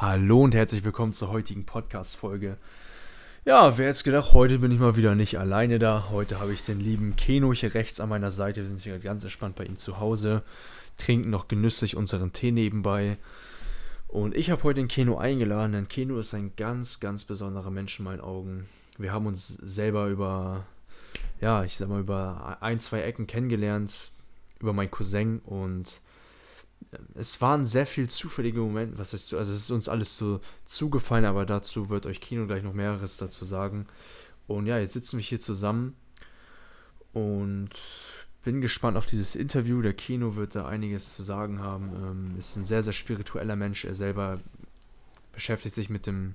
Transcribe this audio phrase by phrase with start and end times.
[0.00, 2.56] Hallo und herzlich willkommen zur heutigen Podcast-Folge.
[3.44, 6.06] Ja, wer jetzt gedacht, heute bin ich mal wieder nicht alleine da.
[6.08, 8.62] Heute habe ich den lieben Keno hier rechts an meiner Seite.
[8.62, 10.42] Wir sind hier ganz entspannt bei ihm zu Hause,
[10.96, 13.18] trinken noch genüsslich unseren Tee nebenbei.
[14.08, 17.98] Und ich habe heute den Keno eingeladen, denn Keno ist ein ganz, ganz besonderer Mensch
[17.98, 18.70] in meinen Augen.
[18.96, 20.64] Wir haben uns selber über,
[21.42, 24.12] ja, ich sag mal, über ein, zwei Ecken kennengelernt,
[24.60, 26.00] über meinen Cousin und
[27.14, 31.24] es waren sehr viel zufällige Momente, was heißt, also es ist uns alles so zugefallen,
[31.24, 33.86] aber dazu wird euch Kino gleich noch mehreres dazu sagen.
[34.46, 35.94] Und ja, jetzt sitzen wir hier zusammen
[37.12, 37.70] und
[38.42, 39.82] bin gespannt auf dieses Interview.
[39.82, 41.92] Der Kino wird da einiges zu sagen haben.
[41.94, 43.84] Ähm, ist ein sehr, sehr spiritueller Mensch.
[43.84, 44.40] Er selber
[45.32, 46.34] beschäftigt sich mit dem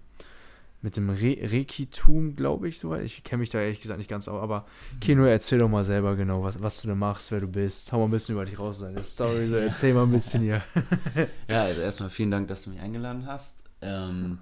[0.81, 3.03] mit dem Re Reiki-Tum, glaube ich, soweit.
[3.03, 4.65] Ich kenne mich da ehrlich gesagt nicht ganz aus, aber
[5.01, 7.91] Kino, erzähl doch mal selber genau, was, was du da machst, wer du bist.
[7.91, 10.63] Hau mal ein bisschen über dich raus, deine Story, so erzähl mal ein bisschen hier.
[11.47, 13.63] ja, also erstmal vielen Dank, dass du mich eingeladen hast.
[13.81, 14.39] Ähm,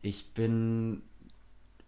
[0.00, 1.02] ich bin,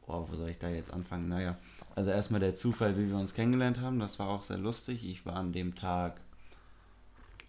[0.07, 1.29] oh, wo soll ich da jetzt anfangen?
[1.29, 1.57] Naja,
[1.97, 5.05] also erstmal der Zufall, wie wir uns kennengelernt haben, das war auch sehr lustig.
[5.09, 6.21] Ich war an dem Tag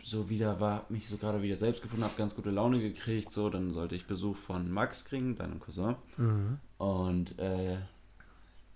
[0.05, 3.49] so wieder war, mich so gerade wieder selbst gefunden, habe ganz gute Laune gekriegt, so,
[3.49, 5.95] dann sollte ich Besuch von Max kriegen, deinem Cousin.
[6.17, 6.59] Mhm.
[6.77, 7.77] Und äh,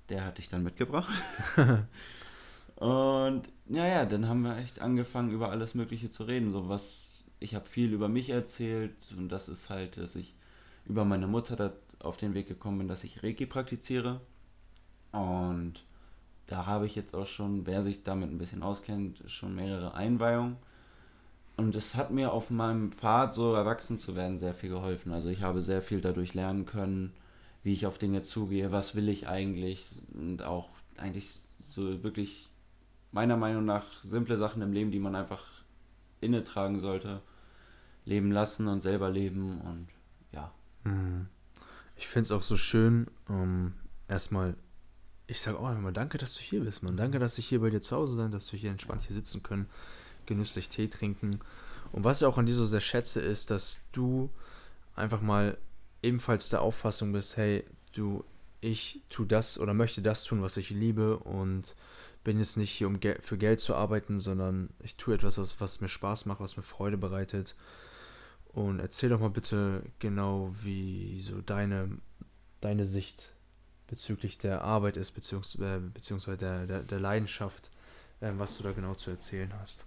[0.09, 1.13] der hat dich dann mitgebracht.
[2.77, 6.51] und naja, dann haben wir echt angefangen, über alles Mögliche zu reden.
[6.51, 10.33] So was, ich habe viel über mich erzählt und das ist halt, dass ich
[10.85, 14.19] über meine Mutter da auf den Weg gekommen bin, dass ich Reiki praktiziere.
[15.11, 15.83] Und
[16.47, 20.57] da habe ich jetzt auch schon, wer sich damit ein bisschen auskennt, schon mehrere Einweihungen.
[21.59, 25.11] Und es hat mir auf meinem Pfad, so erwachsen zu werden, sehr viel geholfen.
[25.11, 27.11] Also ich habe sehr viel dadurch lernen können,
[27.63, 32.47] wie ich auf Dinge zugehe, was will ich eigentlich und auch eigentlich so wirklich
[33.11, 35.43] meiner Meinung nach simple Sachen im Leben, die man einfach
[36.21, 37.21] inne tragen sollte,
[38.05, 39.87] leben lassen und selber leben und
[40.31, 40.53] ja.
[40.85, 41.27] Mhm.
[41.97, 43.73] Ich finde es auch so schön, um,
[44.07, 44.55] erstmal,
[45.27, 46.95] ich sage auch einmal danke, dass du hier bist, man.
[46.95, 49.43] Danke, dass ich hier bei dir zu Hause sein, dass wir hier entspannt hier sitzen
[49.43, 49.67] können
[50.29, 51.41] genüsslich Tee trinken.
[51.91, 54.29] Und was ich auch an dir so sehr schätze, ist, dass du
[54.95, 55.57] einfach mal
[56.01, 58.23] ebenfalls der Auffassung bist, hey, du,
[58.61, 61.75] ich tu das oder möchte das tun, was ich liebe und
[62.23, 65.59] bin jetzt nicht hier, um Gel für Geld zu arbeiten, sondern ich tue etwas, was,
[65.59, 67.55] was mir Spaß macht, was mir Freude bereitet.
[68.53, 71.89] Und erzähl doch mal bitte genau, wie so deine,
[72.61, 73.31] deine Sicht
[73.87, 77.71] bezüglich der Arbeit ist, beziehungsweise, äh, beziehungsweise der, der, der Leidenschaft,
[78.19, 79.85] äh, was du da genau zu erzählen hast.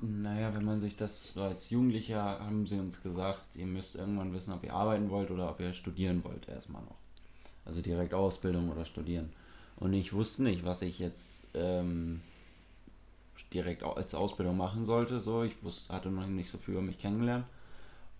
[0.00, 4.32] Naja, wenn man sich das so als Jugendlicher haben sie uns gesagt, ihr müsst irgendwann
[4.34, 6.96] wissen, ob ihr arbeiten wollt oder ob ihr studieren wollt erstmal noch.
[7.64, 9.32] Also direkt Ausbildung oder studieren.
[9.76, 12.20] Und ich wusste nicht, was ich jetzt ähm,
[13.52, 15.20] direkt als Ausbildung machen sollte.
[15.20, 17.46] So, ich wusste, hatte noch nicht so viel über mich kennengelernt.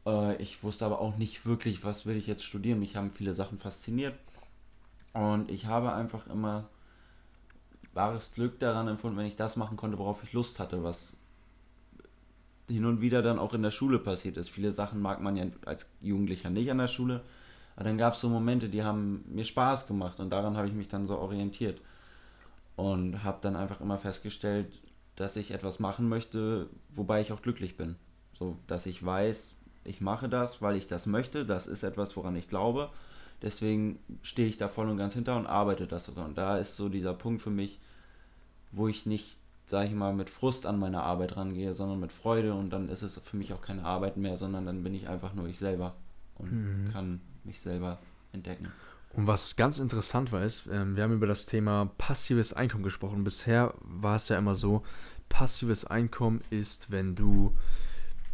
[0.06, 2.80] Äh, ich wusste aber auch nicht wirklich, was will ich jetzt studieren.
[2.80, 4.14] Mich haben viele Sachen fasziniert.
[5.12, 6.68] Und ich habe einfach immer
[7.94, 11.16] wahres Glück daran empfunden, wenn ich das machen konnte, worauf ich Lust hatte, was
[12.68, 14.50] hin und wieder dann auch in der Schule passiert ist.
[14.50, 17.22] Viele Sachen mag man ja als Jugendlicher nicht an der Schule,
[17.76, 20.74] aber dann gab es so Momente, die haben mir Spaß gemacht und daran habe ich
[20.74, 21.80] mich dann so orientiert
[22.76, 24.66] und habe dann einfach immer festgestellt,
[25.14, 27.96] dass ich etwas machen möchte, wobei ich auch glücklich bin.
[28.38, 29.54] So, dass ich weiß,
[29.84, 32.90] ich mache das, weil ich das möchte, das ist etwas, woran ich glaube.
[33.42, 36.26] Deswegen stehe ich da voll und ganz hinter und arbeite das sogar.
[36.26, 37.78] Und da ist so dieser Punkt für mich,
[38.72, 42.54] wo ich nicht sage ich mal, mit Frust an meine Arbeit rangehe, sondern mit Freude
[42.54, 45.34] und dann ist es für mich auch keine Arbeit mehr, sondern dann bin ich einfach
[45.34, 45.94] nur ich selber
[46.36, 46.92] und mhm.
[46.92, 47.98] kann mich selber
[48.32, 48.68] entdecken.
[49.12, 53.24] Und was ganz interessant war, ist, ähm, wir haben über das Thema passives Einkommen gesprochen.
[53.24, 54.82] Bisher war es ja immer so,
[55.28, 57.56] passives Einkommen ist, wenn du,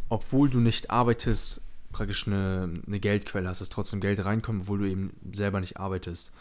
[0.09, 1.61] obwohl du nicht arbeitest,
[1.91, 6.31] praktisch eine, eine Geldquelle hast, dass trotzdem Geld reinkommt, obwohl du eben selber nicht arbeitest.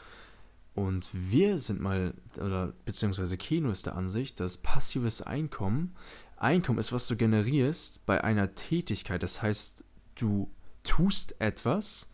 [0.74, 5.94] Und wir sind mal, oder beziehungsweise Kino ist der Ansicht, dass passives Einkommen,
[6.36, 9.22] Einkommen ist, was du generierst bei einer Tätigkeit.
[9.22, 9.84] Das heißt,
[10.16, 10.50] du
[10.82, 12.10] tust etwas,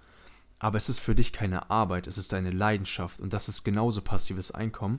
[0.58, 3.20] aber es ist für dich keine Arbeit, es ist deine Leidenschaft.
[3.20, 4.99] Und das ist genauso passives Einkommen,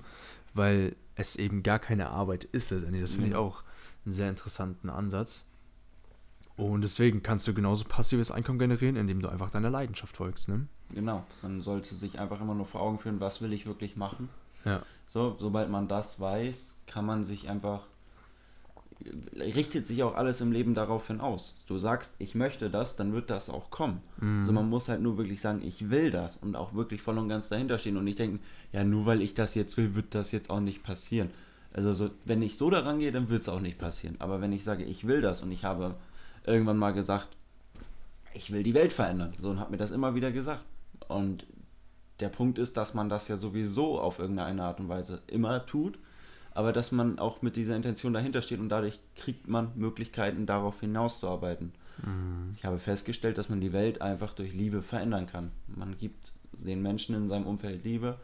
[0.54, 2.72] weil es eben gar keine Arbeit ist.
[2.72, 3.64] Das finde ich auch
[4.06, 5.50] einen sehr interessanten Ansatz.
[6.56, 10.50] Und deswegen kannst du genauso passives Einkommen generieren, indem du einfach deiner Leidenschaft folgst.
[10.50, 10.68] Ne?
[10.94, 14.30] Genau, man sollte sich einfach immer nur vor Augen führen, was will ich wirklich machen.
[14.66, 14.82] Ja.
[15.08, 17.88] So, sobald man das weiß, kann man sich einfach
[19.36, 21.64] richtet sich auch alles im Leben daraufhin aus.
[21.68, 24.02] Du sagst, ich möchte das, dann wird das auch kommen.
[24.20, 24.40] Mhm.
[24.40, 27.30] Also man muss halt nur wirklich sagen, ich will das und auch wirklich voll und
[27.30, 28.42] ganz dahinter stehen und nicht denken,
[28.74, 31.30] ja, nur weil ich das jetzt will, wird das jetzt auch nicht passieren.
[31.74, 34.16] Also so, wenn ich so daran gehe, dann wird es auch nicht passieren.
[34.20, 35.96] Aber wenn ich sage, ich will das und ich habe
[36.46, 37.30] irgendwann mal gesagt,
[38.34, 39.32] ich will die Welt verändern.
[39.42, 40.64] So und hat mir das immer wieder gesagt.
[41.10, 41.46] Und
[42.20, 45.98] der Punkt ist, dass man das ja sowieso auf irgendeine Art und Weise immer tut,
[46.54, 50.80] aber dass man auch mit dieser Intention dahinter steht und dadurch kriegt man Möglichkeiten, darauf
[50.80, 51.74] hinauszuarbeiten.
[52.04, 52.54] Mhm.
[52.58, 55.52] Ich habe festgestellt, dass man die Welt einfach durch Liebe verändern kann.
[55.68, 58.18] Man gibt den Menschen in seinem Umfeld Liebe.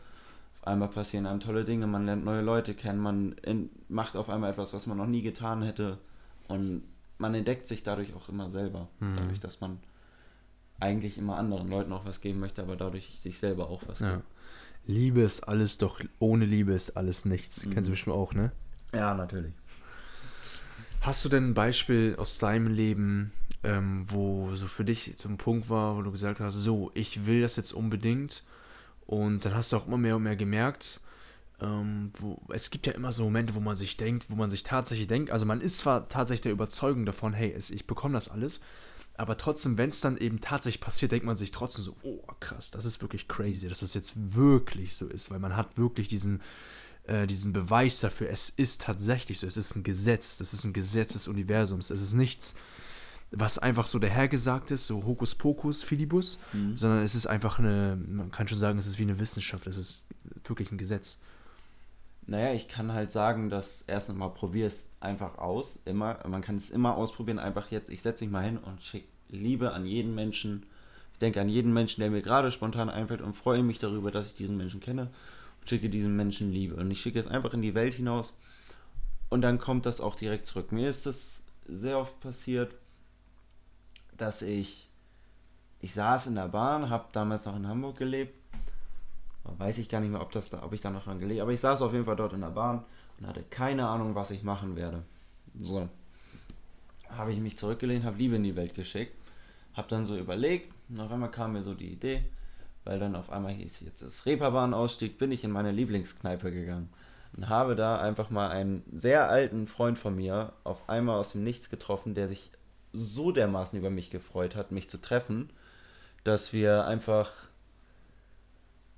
[0.60, 3.36] Auf einmal passieren einem tolle Dinge, man lernt neue Leute kennen, man
[3.90, 5.98] macht auf einmal etwas, was man noch nie getan hätte.
[6.48, 6.84] Und
[7.18, 8.90] man entdeckt sich dadurch auch immer selber.
[9.00, 9.16] Mhm.
[9.16, 9.80] Dadurch, dass man
[10.80, 14.16] eigentlich immer anderen Leuten auch was geben möchte, aber dadurch sich selber auch was ja.
[14.16, 14.28] gibt.
[14.88, 17.66] Liebe ist alles, doch ohne Liebe ist alles nichts.
[17.66, 17.74] Mhm.
[17.74, 18.52] Kennst du bestimmt auch, ne?
[18.94, 19.54] Ja, natürlich.
[21.02, 23.32] Hast du denn ein Beispiel aus deinem Leben,
[23.64, 27.26] ähm, wo so für dich so ein Punkt war, wo du gesagt hast, so, ich
[27.26, 28.44] will das jetzt unbedingt
[29.06, 31.02] und dann hast du auch immer mehr und mehr gemerkt,
[31.62, 34.64] ähm, wo, es gibt ja immer so Momente, wo man sich denkt, wo man sich
[34.64, 38.30] tatsächlich denkt, also man ist zwar tatsächlich der Überzeugung davon, hey, es, ich bekomme das
[38.30, 38.60] alles,
[39.18, 42.72] aber trotzdem, wenn es dann eben tatsächlich passiert, denkt man sich trotzdem so, oh krass,
[42.72, 46.42] das ist wirklich crazy, dass das jetzt wirklich so ist, weil man hat wirklich diesen,
[47.08, 50.74] äh, diesen Beweis dafür, es ist tatsächlich so, es ist ein Gesetz, das ist ein
[50.74, 52.56] Gesetz des Universums, es ist nichts,
[53.32, 56.76] was einfach so dahergesagt ist, so Hokuspokus, Filibus, mhm.
[56.76, 59.78] sondern es ist einfach eine, man kann schon sagen, es ist wie eine Wissenschaft, es
[59.78, 60.06] ist
[60.44, 61.20] wirklich ein Gesetz.
[62.28, 65.80] Naja, ich kann halt sagen, dass erst einmal probier es einfach aus.
[65.86, 67.38] Immer, man kann es immer ausprobieren.
[67.40, 70.66] Einfach jetzt, ich setze mich mal hin und schicke Liebe an jeden Menschen.
[71.14, 74.28] Ich denke an jeden Menschen, der mir gerade spontan einfällt und freue mich darüber, dass
[74.28, 75.12] ich diesen Menschen kenne
[75.62, 76.76] und schicke diesem Menschen Liebe.
[76.76, 78.36] Und ich schicke es einfach in die Welt hinaus
[79.30, 80.72] und dann kommt das auch direkt zurück.
[80.72, 82.74] Mir ist es sehr oft passiert,
[84.18, 84.90] dass ich,
[85.82, 88.45] ich saß in der Bahn, habe damals noch in Hamburg gelebt
[89.58, 91.44] Weiß ich gar nicht mehr, ob, das da, ob ich da noch dran gelegt habe.
[91.44, 92.84] Aber ich saß auf jeden Fall dort in der Bahn
[93.20, 95.04] und hatte keine Ahnung, was ich machen werde.
[95.60, 95.88] So.
[97.10, 99.16] Habe ich mich zurückgelehnt, habe Liebe in die Welt geschickt.
[99.74, 100.74] Habe dann so überlegt.
[100.90, 102.24] Und auf einmal kam mir so die Idee,
[102.84, 106.90] weil dann auf einmal hieß, jetzt ist Reeperbahn-Ausstieg, bin ich in meine Lieblingskneipe gegangen.
[107.36, 111.44] Und habe da einfach mal einen sehr alten Freund von mir auf einmal aus dem
[111.44, 112.52] Nichts getroffen, der sich
[112.94, 115.50] so dermaßen über mich gefreut hat, mich zu treffen,
[116.24, 117.34] dass wir einfach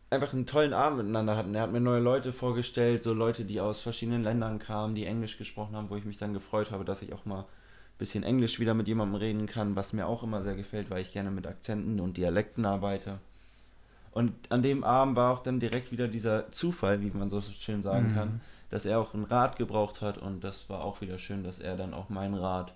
[0.10, 1.54] einfach einen tollen Abend miteinander hatten.
[1.56, 5.38] Er hat mir neue Leute vorgestellt, so Leute, die aus verschiedenen Ländern kamen, die Englisch
[5.38, 7.46] gesprochen haben, wo ich mich dann gefreut habe, dass ich auch mal ein
[7.98, 11.14] bisschen Englisch wieder mit jemandem reden kann, was mir auch immer sehr gefällt, weil ich
[11.14, 13.20] gerne mit Akzenten und Dialekten arbeite.
[14.12, 17.82] Und an dem Abend war auch dann direkt wieder dieser Zufall, wie man so schön
[17.82, 18.16] sagen mhm.
[18.16, 21.60] kann, dass er auch einen Rat gebraucht hat und das war auch wieder schön, dass
[21.60, 22.74] er dann auch meinen Rat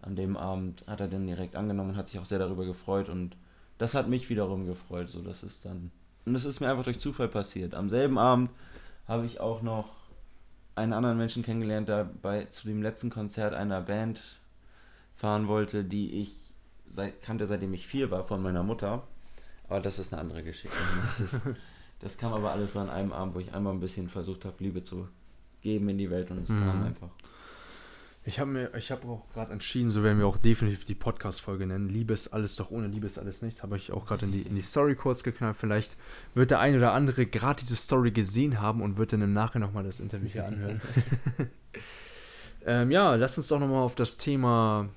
[0.00, 3.08] an dem Abend hat er dann direkt angenommen und hat sich auch sehr darüber gefreut
[3.08, 3.36] und
[3.78, 5.90] das hat mich wiederum gefreut, so dass es dann
[6.28, 7.74] und es ist mir einfach durch Zufall passiert.
[7.74, 8.50] Am selben Abend
[9.06, 9.88] habe ich auch noch
[10.74, 14.20] einen anderen Menschen kennengelernt, der bei, zu dem letzten Konzert einer Band
[15.16, 16.32] fahren wollte, die ich
[16.88, 19.02] seit, kannte, seitdem ich vier war, von meiner Mutter.
[19.68, 20.76] Aber das ist eine andere Geschichte.
[21.04, 21.40] Das, ist,
[22.00, 24.62] das kam aber alles so an einem Abend, wo ich einmal ein bisschen versucht habe,
[24.62, 25.08] Liebe zu
[25.62, 26.64] geben in die Welt und es mhm.
[26.64, 27.10] kam einfach.
[28.28, 31.66] Ich habe mir, ich habe auch gerade entschieden, so werden wir auch definitiv die Podcast-Folge
[31.66, 31.88] nennen.
[31.88, 33.62] Liebe ist alles, doch ohne Liebe ist alles nichts.
[33.62, 35.56] Habe ich auch gerade in die, in die Story kurz geknallt.
[35.56, 35.96] Vielleicht
[36.34, 39.68] wird der ein oder andere gerade diese Story gesehen haben und wird dann im Nachhinein
[39.68, 40.82] nochmal das Interview hier anhören.
[42.66, 44.90] ähm, ja, lass uns doch nochmal auf das Thema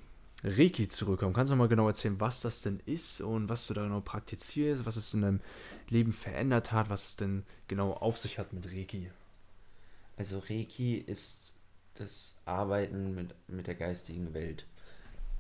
[0.43, 1.31] Reiki zurückkommen.
[1.31, 4.85] Kannst du nochmal genau erzählen, was das denn ist und was du da genau praktizierst,
[4.85, 5.39] was es in deinem
[5.87, 9.09] Leben verändert hat, was es denn genau auf sich hat mit Reiki?
[10.17, 11.60] Also Reiki ist
[12.01, 14.65] das Arbeiten mit, mit der geistigen Welt.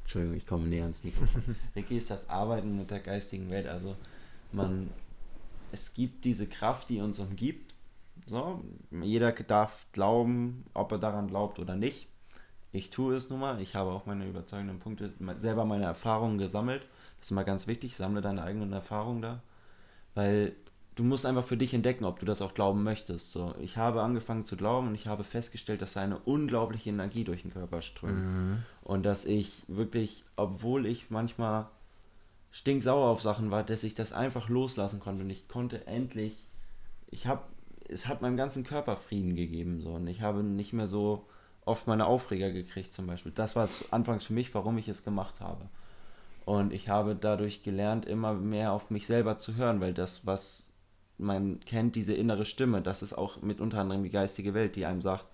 [0.01, 1.55] Entschuldigung, ich komme näher ans Mikrofon.
[1.75, 3.67] Reiki ist das Arbeiten mit der geistigen Welt.
[3.67, 3.95] Also
[4.51, 4.89] man,
[5.71, 7.73] es gibt diese Kraft, die uns umgibt.
[8.25, 12.07] So, jeder darf glauben, ob er daran glaubt oder nicht.
[12.71, 13.59] Ich tue es nun mal.
[13.61, 16.83] Ich habe auch meine überzeugenden Punkte, selber meine Erfahrungen gesammelt.
[17.17, 17.95] Das ist immer ganz wichtig.
[17.95, 19.41] Sammle deine eigenen Erfahrungen da.
[20.13, 20.55] Weil
[20.95, 23.31] du musst einfach für dich entdecken, ob du das auch glauben möchtest.
[23.31, 27.43] So, ich habe angefangen zu glauben und ich habe festgestellt, dass eine unglaubliche Energie durch
[27.43, 28.23] den Körper strömt.
[28.23, 28.57] Mhm.
[28.83, 31.67] Und dass ich wirklich, obwohl ich manchmal
[32.51, 35.23] stinksauer auf Sachen war, dass ich das einfach loslassen konnte.
[35.23, 36.33] Und ich konnte endlich,
[37.09, 37.41] ich habe,
[37.87, 39.81] es hat meinem ganzen Körper Frieden gegeben.
[39.81, 41.25] So, und ich habe nicht mehr so
[41.63, 43.31] oft meine Aufreger gekriegt zum Beispiel.
[43.33, 45.69] Das war es anfangs für mich, warum ich es gemacht habe.
[46.43, 50.70] Und ich habe dadurch gelernt, immer mehr auf mich selber zu hören, weil das, was
[51.17, 54.85] man kennt diese innere Stimme, das ist auch mit unter anderem die geistige Welt, die
[54.85, 55.25] einem sagt,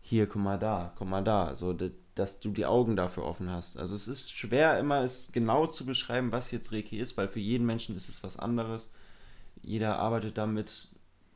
[0.00, 1.76] hier, guck mal da, guck mal da, so,
[2.14, 3.76] dass du die Augen dafür offen hast.
[3.76, 7.40] Also es ist schwer immer es genau zu beschreiben, was jetzt Reiki ist, weil für
[7.40, 8.92] jeden Menschen ist es was anderes.
[9.62, 10.88] Jeder arbeitet damit,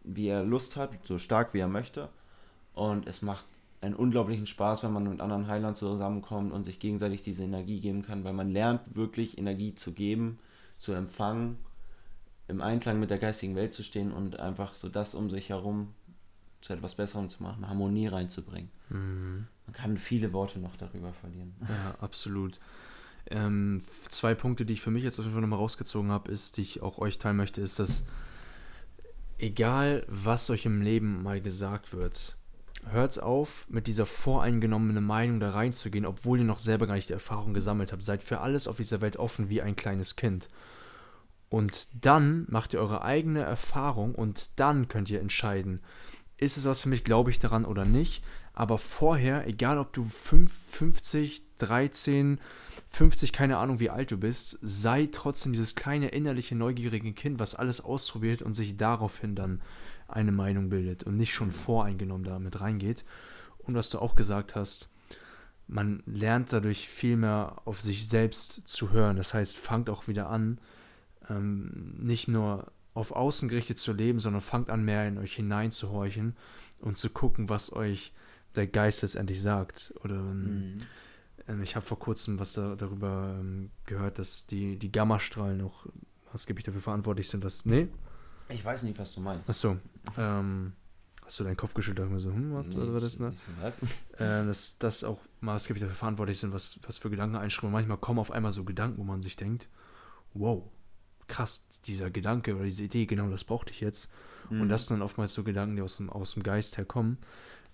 [0.05, 2.09] wie er Lust hat, so stark wie er möchte.
[2.75, 3.45] Und es macht
[3.81, 8.03] einen unglaublichen Spaß, wenn man mit anderen Heilern zusammenkommt und sich gegenseitig diese Energie geben
[8.03, 10.39] kann, weil man lernt wirklich Energie zu geben,
[10.79, 11.57] zu empfangen,
[12.51, 15.95] im Einklang mit der geistigen Welt zu stehen und einfach so das um sich herum
[16.61, 18.71] zu etwas Besserem zu machen, Harmonie reinzubringen.
[18.91, 19.47] Mhm.
[19.67, 21.55] Man kann viele Worte noch darüber verlieren.
[21.63, 22.59] Ja, absolut.
[23.31, 26.57] Ähm, zwei Punkte, die ich für mich jetzt auf jeden Fall nochmal rausgezogen habe, ist,
[26.57, 28.05] die ich auch euch teilen möchte, ist, dass
[29.39, 32.37] egal was euch im Leben mal gesagt wird,
[32.89, 37.15] hört auf, mit dieser voreingenommenen Meinung da reinzugehen, obwohl ihr noch selber gar nicht die
[37.15, 38.03] Erfahrung gesammelt habt.
[38.03, 40.49] Seid für alles auf dieser Welt offen wie ein kleines Kind.
[41.51, 45.81] Und dann macht ihr eure eigene Erfahrung und dann könnt ihr entscheiden,
[46.39, 48.25] ist es was für mich, glaube ich daran oder nicht.
[48.55, 52.41] Aber vorher, egal ob du 5, 50, 13,
[52.91, 57.57] 50, keine Ahnung wie alt du bist, sei trotzdem dieses kleine innerliche neugierige Kind, was
[57.57, 59.61] alles ausprobiert und sich daraufhin dann
[60.09, 63.05] eine Meinung bildet und nicht schon voreingenommen damit reingeht.
[63.59, 64.91] Und was du auch gesagt hast,
[65.67, 69.17] man lernt dadurch viel mehr auf sich selbst zu hören.
[69.17, 70.59] Das heißt, fangt auch wieder an,
[71.31, 76.37] ähm, nicht nur auf außen gerichtet zu leben, sondern fangt an, mehr in euch hineinzuhorchen
[76.81, 78.13] und zu gucken, was euch
[78.57, 79.95] der Geist letztendlich sagt.
[80.03, 80.79] Oder ähm, mhm.
[81.51, 85.87] Ähm, ich habe vor kurzem was da, darüber ähm, gehört, dass die, die Gammastrahlen auch
[86.33, 87.67] maßgeblich dafür verantwortlich sind, was.
[87.67, 87.89] Nee?
[88.49, 89.49] Ich weiß nicht, was du meinst.
[89.49, 89.77] Achso.
[90.17, 90.73] Ähm,
[91.25, 93.33] hast du deinen Kopf geschüttelt und so, hm, was nee, war das, ne?
[94.19, 97.73] Äh, dass das auch maßgeblich dafür verantwortlich sind, was, was für Gedanken einschreiben.
[97.73, 99.69] Manchmal kommen auf einmal so Gedanken, wo man sich denkt,
[100.35, 100.65] wow,
[101.31, 104.11] krass, dieser Gedanke oder diese Idee, genau das brauchte ich jetzt.
[104.51, 104.63] Mhm.
[104.63, 107.19] Und das sind dann oftmals so Gedanken, die aus dem, aus dem Geist herkommen.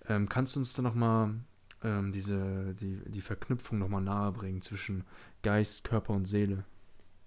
[0.07, 1.33] Ähm, kannst du uns da nochmal
[1.83, 5.03] ähm, diese, die, die Verknüpfung nochmal nahe bringen zwischen
[5.41, 6.63] Geist, Körper und Seele?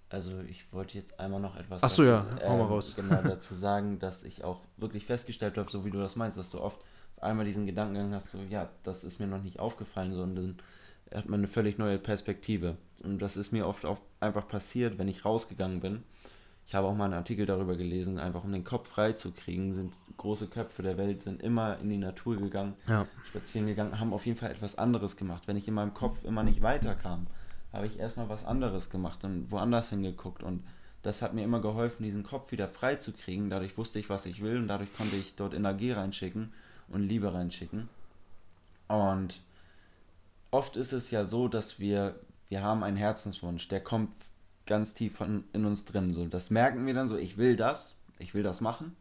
[0.09, 2.95] Also ich wollte jetzt einmal noch etwas Ach so, dazu, ja, hau mal ähm, raus.
[2.95, 6.51] genau dazu sagen, dass ich auch wirklich festgestellt habe, so wie du das meinst, dass
[6.51, 6.79] du oft
[7.17, 10.57] einmal diesen Gedankengang hast, so ja, das ist mir noch nicht aufgefallen, sondern
[11.13, 12.77] hat man eine völlig neue Perspektive.
[13.03, 16.03] Und das ist mir oft auch einfach passiert, wenn ich rausgegangen bin
[16.71, 19.73] ich habe auch mal einen Artikel darüber gelesen, einfach um den Kopf frei zu kriegen,
[19.73, 23.05] sind große Köpfe der Welt sind immer in die Natur gegangen, ja.
[23.25, 25.43] spazieren gegangen, haben auf jeden Fall etwas anderes gemacht.
[25.47, 27.27] Wenn ich in meinem Kopf immer nicht weiterkam,
[27.73, 30.63] habe ich erstmal was anderes gemacht und woanders hingeguckt und
[31.01, 33.49] das hat mir immer geholfen, diesen Kopf wieder frei zu kriegen.
[33.49, 36.53] Dadurch wusste ich, was ich will und dadurch konnte ich dort Energie reinschicken
[36.87, 37.89] und Liebe reinschicken.
[38.87, 39.41] Und
[40.51, 42.15] oft ist es ja so, dass wir,
[42.47, 44.11] wir haben einen Herzenswunsch, der kommt
[44.71, 46.13] ganz tief von, in uns drin.
[46.13, 48.95] So, das merken wir dann so, ich will das, ich will das machen.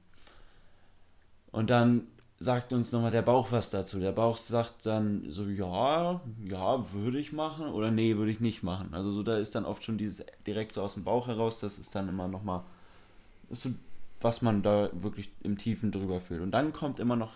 [1.52, 2.08] Und dann
[2.38, 4.00] sagt uns nochmal der Bauch was dazu.
[4.00, 8.64] Der Bauch sagt dann so, ja, ja, würde ich machen oder nee, würde ich nicht
[8.64, 8.94] machen.
[8.94, 11.78] Also so, da ist dann oft schon dieses direkt so aus dem Bauch heraus, das
[11.78, 12.64] ist dann immer nochmal,
[13.50, 13.70] so,
[14.20, 16.40] was man da wirklich im Tiefen drüber fühlt.
[16.40, 17.34] Und dann kommt immer noch,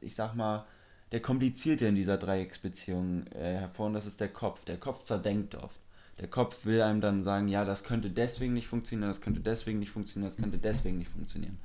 [0.00, 0.64] ich sag mal,
[1.12, 4.64] der komplizierte in dieser Dreiecksbeziehung äh, hervor und das ist der Kopf.
[4.64, 5.78] Der Kopf zerdenkt oft
[6.20, 9.78] der Kopf will einem dann sagen, ja, das könnte deswegen nicht funktionieren, das könnte deswegen
[9.78, 11.58] nicht funktionieren, das könnte deswegen nicht funktionieren.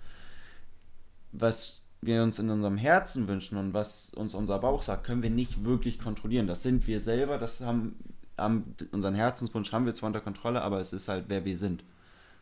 [1.31, 5.29] Was wir uns in unserem Herzen wünschen und was uns unser Bauch sagt, können wir
[5.29, 6.47] nicht wirklich kontrollieren.
[6.47, 7.95] Das sind wir selber, das haben,
[8.37, 11.83] haben unseren Herzenswunsch haben wir zwar unter Kontrolle, aber es ist halt, wer wir sind.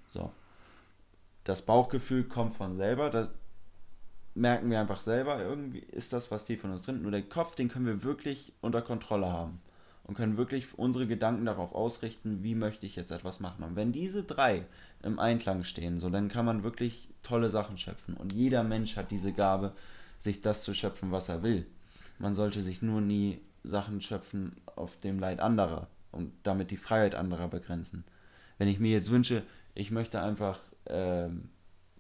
[0.08, 0.32] So.
[1.44, 3.30] Das Bauchgefühl kommt von selber, das
[4.34, 7.02] merken wir einfach selber, irgendwie ist das was tief von uns drin.
[7.02, 9.62] Nur der Kopf, den können wir wirklich unter Kontrolle haben
[10.04, 13.64] und können wirklich unsere Gedanken darauf ausrichten, wie möchte ich jetzt etwas machen.
[13.64, 14.66] Und wenn diese drei
[15.04, 18.16] im Einklang stehen, so dann kann man wirklich tolle Sachen schöpfen.
[18.16, 19.74] Und jeder Mensch hat diese Gabe,
[20.20, 21.66] sich das zu schöpfen, was er will.
[22.20, 27.16] Man sollte sich nur nie Sachen schöpfen auf dem Leid anderer und damit die Freiheit
[27.16, 28.04] anderer begrenzen.
[28.58, 29.44] Wenn ich mir jetzt wünsche,
[29.74, 31.30] ich möchte einfach äh,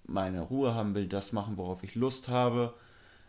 [0.05, 2.73] meine Ruhe haben, will das machen, worauf ich Lust habe,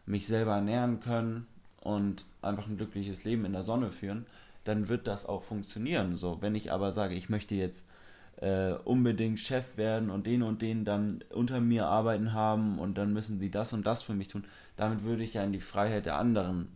[0.05, 1.47] mich selber ernähren können
[1.81, 4.27] und einfach ein glückliches Leben in der Sonne führen,
[4.65, 6.17] dann wird das auch funktionieren.
[6.17, 7.89] So, wenn ich aber sage, ich möchte jetzt
[8.37, 13.13] äh, unbedingt Chef werden und den und den dann unter mir arbeiten haben und dann
[13.13, 14.45] müssen sie das und das für mich tun,
[14.77, 16.69] damit würde ich ja in die Freiheit der anderen,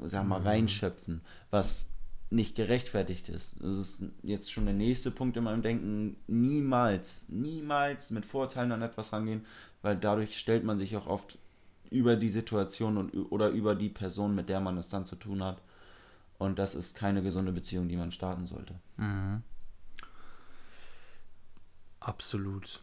[0.00, 0.46] sag mal, mhm.
[0.46, 1.90] reinschöpfen, was
[2.30, 3.56] nicht gerechtfertigt ist.
[3.62, 6.16] Das ist jetzt schon der nächste Punkt in meinem Denken.
[6.26, 9.46] Niemals, niemals mit Vorteilen an etwas rangehen,
[9.80, 11.38] weil dadurch stellt man sich auch oft
[11.90, 15.42] über die Situation und, oder über die Person, mit der man es dann zu tun
[15.42, 15.62] hat,
[16.38, 18.74] und das ist keine gesunde Beziehung, die man starten sollte.
[18.96, 19.42] Mhm.
[22.00, 22.80] Absolut.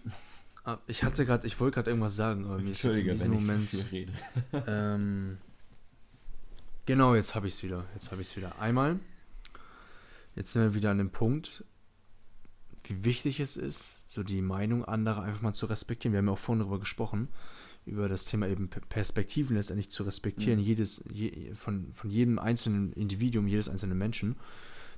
[0.66, 3.34] Ah, ich hatte gerade, ich wollte gerade irgendwas sagen, aber mir ist jetzt in diesem
[3.34, 3.70] Moment.
[3.70, 3.84] So
[4.68, 5.38] ähm,
[6.86, 7.86] genau, jetzt habe ich es wieder.
[7.94, 8.60] Jetzt habe ich es wieder.
[8.60, 9.00] Einmal,
[10.36, 11.64] jetzt sind wir wieder an dem Punkt,
[12.84, 16.14] wie wichtig es ist, so die Meinung anderer einfach mal zu respektieren.
[16.14, 17.30] Wir haben ja auch vorhin darüber gesprochen,
[17.86, 20.66] über das Thema eben Perspektiven letztendlich zu respektieren, mhm.
[20.66, 24.36] jedes, je, von, von jedem einzelnen Individuum, jedes einzelnen Menschen.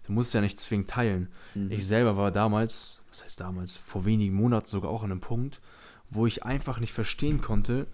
[0.05, 1.27] Du musst es ja nicht zwingend teilen.
[1.53, 1.71] Mhm.
[1.71, 5.61] Ich selber war damals, was heißt damals, vor wenigen Monaten sogar auch an einem Punkt,
[6.09, 7.87] wo ich einfach nicht verstehen konnte,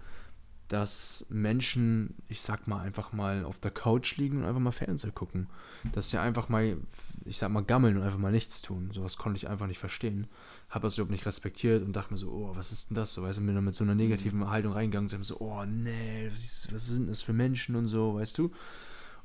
[0.68, 5.12] dass Menschen, ich sag mal, einfach mal auf der Couch liegen und einfach mal Fernseher
[5.12, 5.48] gucken.
[5.92, 6.78] Dass sie einfach mal,
[7.24, 8.90] ich sag mal, gammeln und einfach mal nichts tun.
[8.92, 10.26] Sowas konnte ich einfach nicht verstehen.
[10.70, 13.12] Habe das überhaupt nicht respektiert und dachte mir so, oh, was ist denn das?
[13.12, 16.28] So, weißt du, bin dann mit so einer negativen Haltung reingegangen und so, oh, nee,
[16.32, 18.50] was, was sind das für Menschen und so, weißt du?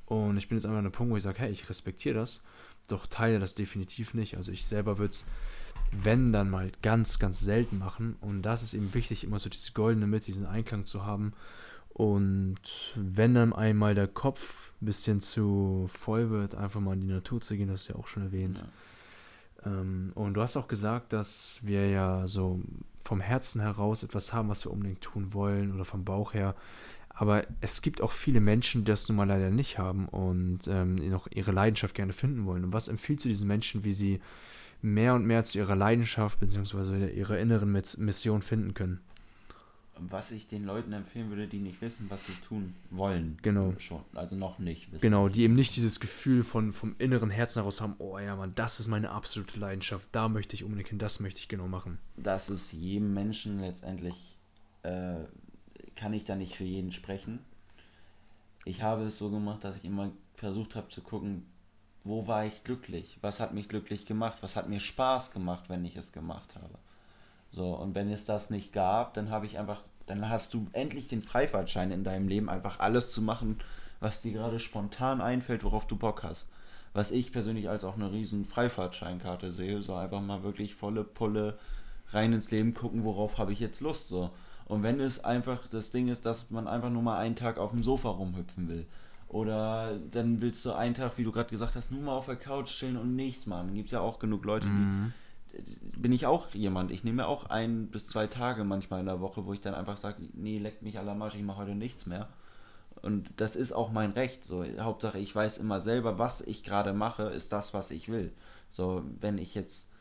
[0.05, 2.43] Und ich bin jetzt einfach an einem Punkt, wo ich sage, hey, ich respektiere das,
[2.88, 4.36] doch teile das definitiv nicht.
[4.36, 5.27] Also ich selber würde es
[5.91, 8.15] wenn dann mal ganz, ganz selten machen.
[8.22, 11.34] Und das ist eben wichtig, immer so diese goldene Mitte, diesen Einklang zu haben.
[11.89, 12.60] Und
[12.96, 17.41] wenn dann einmal der Kopf ein bisschen zu voll wird, einfach mal in die Natur
[17.41, 18.63] zu gehen, das ist ja auch schon erwähnt.
[19.65, 19.72] Ja.
[19.72, 22.62] Ähm, und du hast auch gesagt, dass wir ja so
[23.01, 26.55] vom Herzen heraus etwas haben, was wir unbedingt tun wollen oder vom Bauch her.
[27.10, 30.96] Aber es gibt auch viele Menschen, die das nun mal leider nicht haben und ähm,
[31.10, 32.63] noch ihre Leidenschaft gerne finden wollen.
[32.63, 34.22] Und was empfiehlst du diesen Menschen, wie sie
[34.81, 37.12] mehr und mehr zu ihrer Leidenschaft bzw.
[37.12, 39.00] ihrer inneren Mission finden können.
[40.01, 43.38] Was ich den Leuten empfehlen würde, die nicht wissen, was sie tun wollen.
[43.41, 43.74] Genau.
[43.79, 44.01] Schon.
[44.13, 44.89] Also noch nicht.
[44.91, 48.38] Wissen genau, die eben nicht dieses Gefühl von, vom inneren Herzen heraus haben, oh ja,
[48.38, 51.67] Mann, das ist meine absolute Leidenschaft, da möchte ich unbedingt hin, das möchte ich genau
[51.67, 52.00] machen.
[52.15, 54.38] Das ist jedem Menschen letztendlich,
[54.83, 55.15] äh,
[55.98, 57.39] kann ich da nicht für jeden sprechen.
[58.63, 61.45] Ich habe es so gemacht, dass ich immer versucht habe zu gucken,
[62.10, 63.20] wo war ich glücklich?
[63.22, 64.39] Was hat mich glücklich gemacht?
[64.42, 66.74] Was hat mir Spaß gemacht, wenn ich es gemacht habe?
[67.51, 71.08] So, und wenn es das nicht gab, dann habe ich einfach, dann hast du endlich
[71.08, 73.60] den Freifahrtschein in deinem Leben, einfach alles zu machen,
[74.00, 76.48] was dir gerade spontan einfällt, worauf du Bock hast.
[76.94, 81.60] Was ich persönlich als auch eine riesen Freifahrtscheinkarte sehe, so einfach mal wirklich volle Pulle
[82.08, 84.32] rein ins Leben gucken, worauf habe ich jetzt Lust, so.
[84.66, 87.70] Und wenn es einfach das Ding ist, dass man einfach nur mal einen Tag auf
[87.70, 88.88] dem Sofa rumhüpfen will,
[89.29, 92.36] oder dann willst du einen Tag, wie du gerade gesagt hast, nur mal auf der
[92.36, 93.67] Couch chillen und nichts machen.
[93.67, 95.13] Dann gibt es ja auch genug Leute, mhm.
[95.13, 96.00] die.
[96.00, 96.91] Bin ich auch jemand.
[96.91, 99.74] Ich nehme mir auch ein bis zwei Tage manchmal in der Woche, wo ich dann
[99.75, 102.30] einfach sage: Nee, leckt mich aller Marsch, ich mache heute nichts mehr.
[103.01, 104.43] Und das ist auch mein Recht.
[104.43, 108.32] So, Hauptsache, ich weiß immer selber, was ich gerade mache, ist das, was ich will.
[108.71, 109.91] So, wenn ich jetzt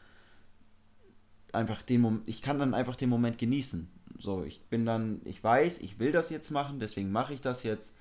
[1.52, 3.88] einfach den Moment, ich kann dann einfach den Moment genießen.
[4.18, 7.62] So, ich bin dann, ich weiß, ich will das jetzt machen, deswegen mache ich das
[7.62, 7.94] jetzt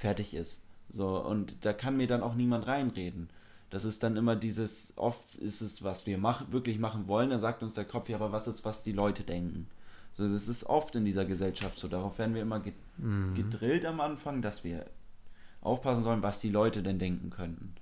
[0.00, 0.62] fertig ist.
[0.90, 3.28] So, und da kann mir dann auch niemand reinreden.
[3.68, 7.38] Das ist dann immer dieses, oft ist es, was wir machen, wirklich machen wollen, dann
[7.38, 9.68] sagt uns der Kopf, ja, aber was ist, was die Leute denken.
[10.14, 11.86] So, das ist oft in dieser Gesellschaft so.
[11.86, 12.62] Darauf werden wir immer
[12.96, 13.34] mhm.
[13.34, 14.86] gedrillt am Anfang, dass wir
[15.60, 17.74] aufpassen sollen, was die Leute denn denken könnten.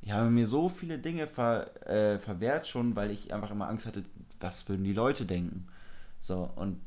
[0.00, 3.86] Ich habe mir so viele Dinge ver, äh, verwehrt schon, weil ich einfach immer Angst
[3.86, 4.04] hatte,
[4.40, 5.68] was würden die Leute denken.
[6.20, 6.80] So, und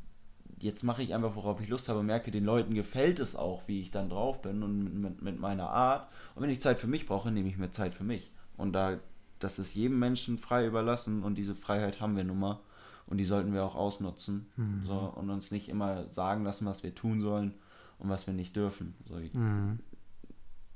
[0.62, 3.82] jetzt mache ich einfach, worauf ich Lust habe, merke, den Leuten gefällt es auch, wie
[3.82, 6.08] ich dann drauf bin und mit, mit meiner Art.
[6.36, 8.32] Und wenn ich Zeit für mich brauche, nehme ich mir Zeit für mich.
[8.58, 9.00] Und da,
[9.40, 12.60] das ist jedem Menschen frei überlassen und diese Freiheit haben wir nun mal.
[13.08, 14.48] Und die sollten wir auch ausnutzen.
[14.56, 14.84] Mhm.
[14.86, 17.54] So, und uns nicht immer sagen lassen, was wir tun sollen
[18.00, 18.94] und was wir nicht dürfen.
[19.06, 19.80] So, mhm.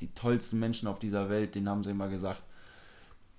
[0.01, 2.41] Die tollsten Menschen auf dieser Welt, denen haben sie immer gesagt,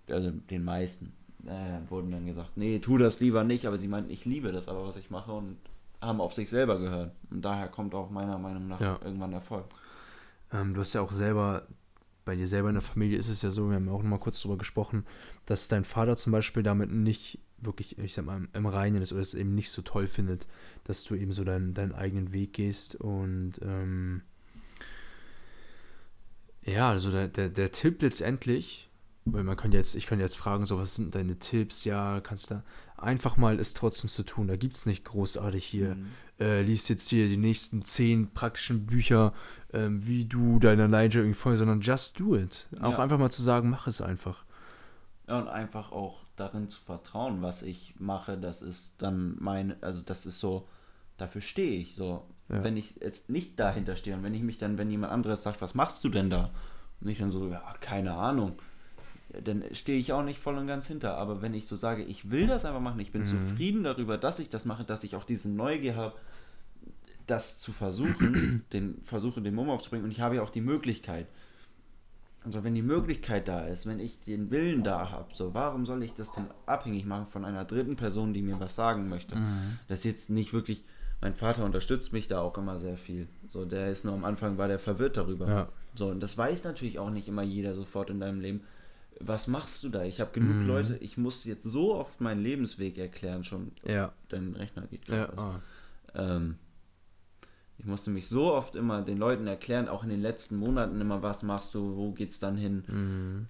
[0.09, 1.13] also den meisten,
[1.45, 4.69] äh, wurden dann gesagt, nee, tu das lieber nicht, aber sie meinten, ich liebe das
[4.69, 5.57] aber, was ich mache und
[6.07, 7.15] haben auf sich selber gehört.
[7.31, 8.99] Und daher kommt auch meiner Meinung nach ja.
[9.05, 9.67] irgendwann Erfolg.
[10.53, 11.67] Ähm, du hast ja auch selber,
[12.25, 14.19] bei dir selber in der Familie ist es ja so, wir haben auch noch mal
[14.19, 15.05] kurz darüber gesprochen,
[15.45, 19.23] dass dein Vater zum Beispiel damit nicht wirklich, ich sag mal, im Reinen ist oder
[19.23, 20.47] es eben nicht so toll findet,
[20.85, 24.23] dass du eben so deinen, deinen eigenen Weg gehst und ähm,
[26.63, 28.86] ja, also der, der, der Tipp letztendlich,
[29.27, 32.53] weil man kann jetzt, ich kann jetzt fragen, so was sind deine Tipps, ja, kannst
[32.53, 32.63] du
[32.97, 34.47] einfach mal es trotzdem zu tun.
[34.47, 36.07] Da gibt es nicht großartig hier, mhm.
[36.39, 39.35] äh, liest jetzt hier die nächsten zehn praktischen Bücher,
[39.73, 42.69] äh, wie du deiner Leidenschaft irgendwie folgst, sondern just do it.
[42.81, 42.99] Auch ja.
[43.01, 44.45] einfach mal zu sagen, mach es einfach.
[45.29, 50.03] Ja, und einfach auch darin zu vertrauen, was ich mache, das ist dann meine, also
[50.03, 50.69] das ist so,
[51.17, 52.29] dafür stehe ich so.
[52.49, 52.63] Ja.
[52.63, 55.61] Wenn ich jetzt nicht dahinter stehe und wenn ich mich dann, wenn jemand anderes sagt,
[55.61, 56.51] was machst du denn da?
[57.01, 58.57] Und ich dann so, ja, keine Ahnung
[59.29, 61.17] dann stehe ich auch nicht voll und ganz hinter.
[61.17, 63.27] Aber wenn ich so sage, ich will das einfach machen, ich bin mhm.
[63.27, 66.15] zufrieden darüber, dass ich das mache, dass ich auch diese Neugier habe,
[67.27, 71.27] das zu versuchen, den versuche, den Mumm aufzubringen und ich habe ja auch die Möglichkeit.
[72.45, 76.05] Also wenn die Möglichkeit da ist, wenn ich den Willen da habe, so warum soll
[76.05, 79.35] ich das denn abhängig machen von einer dritten Person, die mir was sagen möchte?
[79.35, 79.81] Mhm.
[79.89, 80.85] Das ist jetzt nicht wirklich,
[81.21, 83.27] mein Vater unterstützt mich da auch immer sehr viel.
[83.49, 85.49] So, der ist nur am Anfang war der verwirrt darüber.
[85.49, 85.69] Ja.
[85.97, 88.61] So, und das weiß natürlich auch nicht immer jeder sofort in deinem Leben
[89.21, 90.05] was machst du da?
[90.05, 90.67] Ich habe genug mhm.
[90.67, 93.73] Leute, ich muss jetzt so oft meinen Lebensweg erklären schon.
[93.85, 94.13] Ja.
[94.29, 95.33] Dein Rechner geht gerade.
[95.37, 95.43] Ja.
[95.43, 95.61] Ah.
[96.15, 96.57] Ähm,
[97.79, 101.23] Ich musste mich so oft immer den Leuten erklären, auch in den letzten Monaten immer,
[101.23, 102.85] was machst du, wo geht's dann hin?
[102.87, 103.47] Mhm.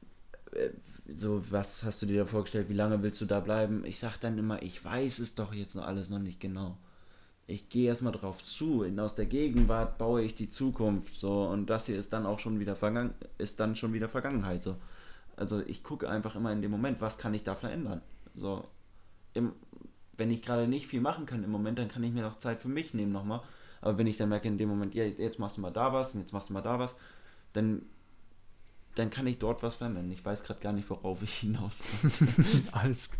[0.53, 0.71] Äh,
[1.15, 3.85] so, was hast du dir da vorgestellt, wie lange willst du da bleiben?
[3.85, 6.79] Ich sag dann immer, ich weiß es doch jetzt noch alles noch nicht genau.
[7.47, 8.83] Ich gehe erstmal drauf zu.
[8.83, 11.21] Und aus der Gegenwart baue ich die Zukunft.
[11.21, 14.65] So, und das hier ist dann auch schon wieder vergangen, ist dann schon wieder Vergangenheit.
[14.65, 14.75] So.
[15.37, 18.01] Also ich gucke einfach immer in dem Moment, was kann ich da verändern.
[18.35, 18.67] So,
[19.35, 19.53] im,
[20.17, 22.61] wenn ich gerade nicht viel machen kann im Moment, dann kann ich mir noch Zeit
[22.61, 23.43] für mich nehmen nochmal.
[23.81, 26.15] Aber wenn ich dann merke in dem Moment, ja, jetzt machst du mal da was
[26.15, 26.95] und jetzt machst du mal da was,
[27.53, 27.83] dann,
[28.95, 30.11] dann kann ich dort was verändern.
[30.11, 31.83] Ich weiß gerade gar nicht, worauf ich hinaus
[32.73, 33.11] Alles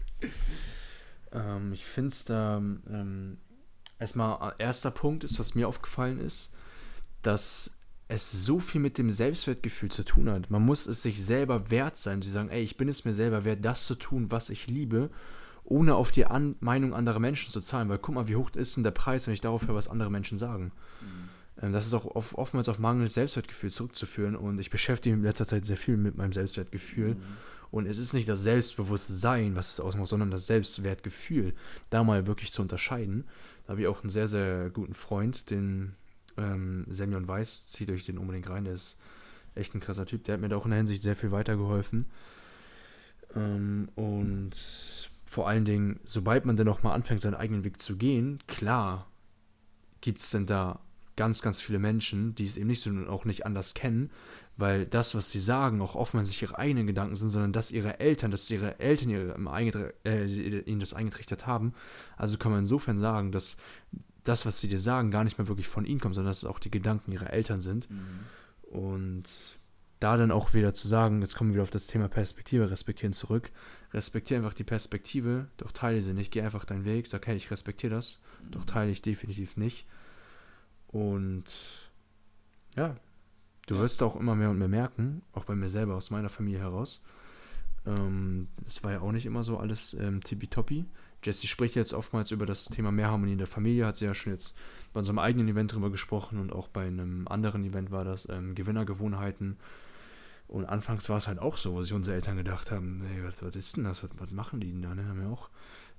[1.33, 3.39] ähm, Ich finde es da ähm,
[3.99, 6.55] erstmal äh, erster Punkt ist, was mir aufgefallen ist,
[7.23, 7.76] dass
[8.09, 10.51] es so viel mit dem Selbstwertgefühl zu tun hat.
[10.51, 13.45] Man muss es sich selber wert sein, zu sagen, ey, ich bin es mir selber
[13.45, 15.11] wert, das zu tun, was ich liebe,
[15.65, 17.89] ohne auf die An Meinung anderer Menschen zu zahlen.
[17.89, 20.11] Weil guck mal, wie hoch ist denn der Preis, wenn ich darauf höre, was andere
[20.11, 20.71] Menschen sagen.
[21.01, 21.73] Mhm.
[21.73, 25.47] Das ist auch oft, oftmals auf mangelndes Selbstwertgefühl zurückzuführen und ich beschäftige mich in letzter
[25.47, 27.15] Zeit sehr viel mit meinem Selbstwertgefühl.
[27.15, 27.23] Mhm.
[27.71, 31.55] Und es ist nicht das Selbstbewusstsein, was es ausmacht, sondern das Selbstwertgefühl,
[31.91, 33.25] da mal wirklich zu unterscheiden.
[33.65, 35.97] Da habe ich auch einen sehr, sehr guten Freund, den
[36.37, 38.99] ähm, Semyon Weiß, zieht euch den unbedingt rein, der ist
[39.55, 40.25] echt ein krasser Typ.
[40.25, 42.07] Der hat mir da auch in der Hinsicht sehr viel weitergeholfen.
[43.35, 44.53] Ähm, und
[45.25, 49.07] vor allen Dingen, sobald man dann auch mal anfängt, seinen eigenen Weg zu gehen, klar
[50.01, 50.81] gibt es denn da
[51.17, 54.11] ganz, ganz viele Menschen, die es eben nicht so und auch nicht anders kennen,
[54.57, 58.01] weil das, was sie sagen, auch oftmals nicht ihre eigenen Gedanken sind, sondern dass ihre
[58.01, 61.75] Eltern, dass ihre Eltern ihre, äh, ihnen das eingetrichtert haben.
[62.17, 63.57] Also kann man insofern sagen, dass
[64.29, 66.45] das, was sie dir sagen, gar nicht mehr wirklich von ihnen kommt, sondern dass es
[66.45, 67.89] auch die Gedanken ihrer Eltern sind.
[67.91, 68.21] Mhm.
[68.63, 69.25] Und
[70.01, 73.13] da dann auch wieder zu sagen, jetzt kommen wir wieder auf das Thema Perspektive, respektieren
[73.13, 73.51] zurück.
[73.93, 76.33] Respektiere einfach die Perspektive, doch teile sie nicht.
[76.33, 78.51] Geh einfach deinen Weg, sag, hey, ich respektiere das, mhm.
[78.51, 79.87] doch teile ich definitiv nicht.
[80.89, 81.45] Und
[82.77, 82.97] ja,
[83.67, 83.81] du ja.
[83.81, 87.03] wirst auch immer mehr und mehr merken, auch bei mir selber, aus meiner Familie heraus.
[87.87, 90.85] Ähm, es ähm, war ja auch nicht immer so alles ähm, tippitoppi.
[91.23, 94.33] Jessie spricht jetzt oftmals über das Thema Mehrharmonie in der Familie, hat sie ja schon
[94.33, 94.57] jetzt
[94.93, 98.55] bei unserem eigenen Event drüber gesprochen und auch bei einem anderen Event war das ähm,
[98.55, 99.57] Gewinnergewohnheiten.
[100.49, 103.43] Und anfangs war es halt auch so, wo sich unsere Eltern gedacht haben, hey, was,
[103.43, 104.95] was ist denn das, was, was machen die denn da?
[104.95, 105.09] Ne?
[105.09, 105.51] Haben wir auch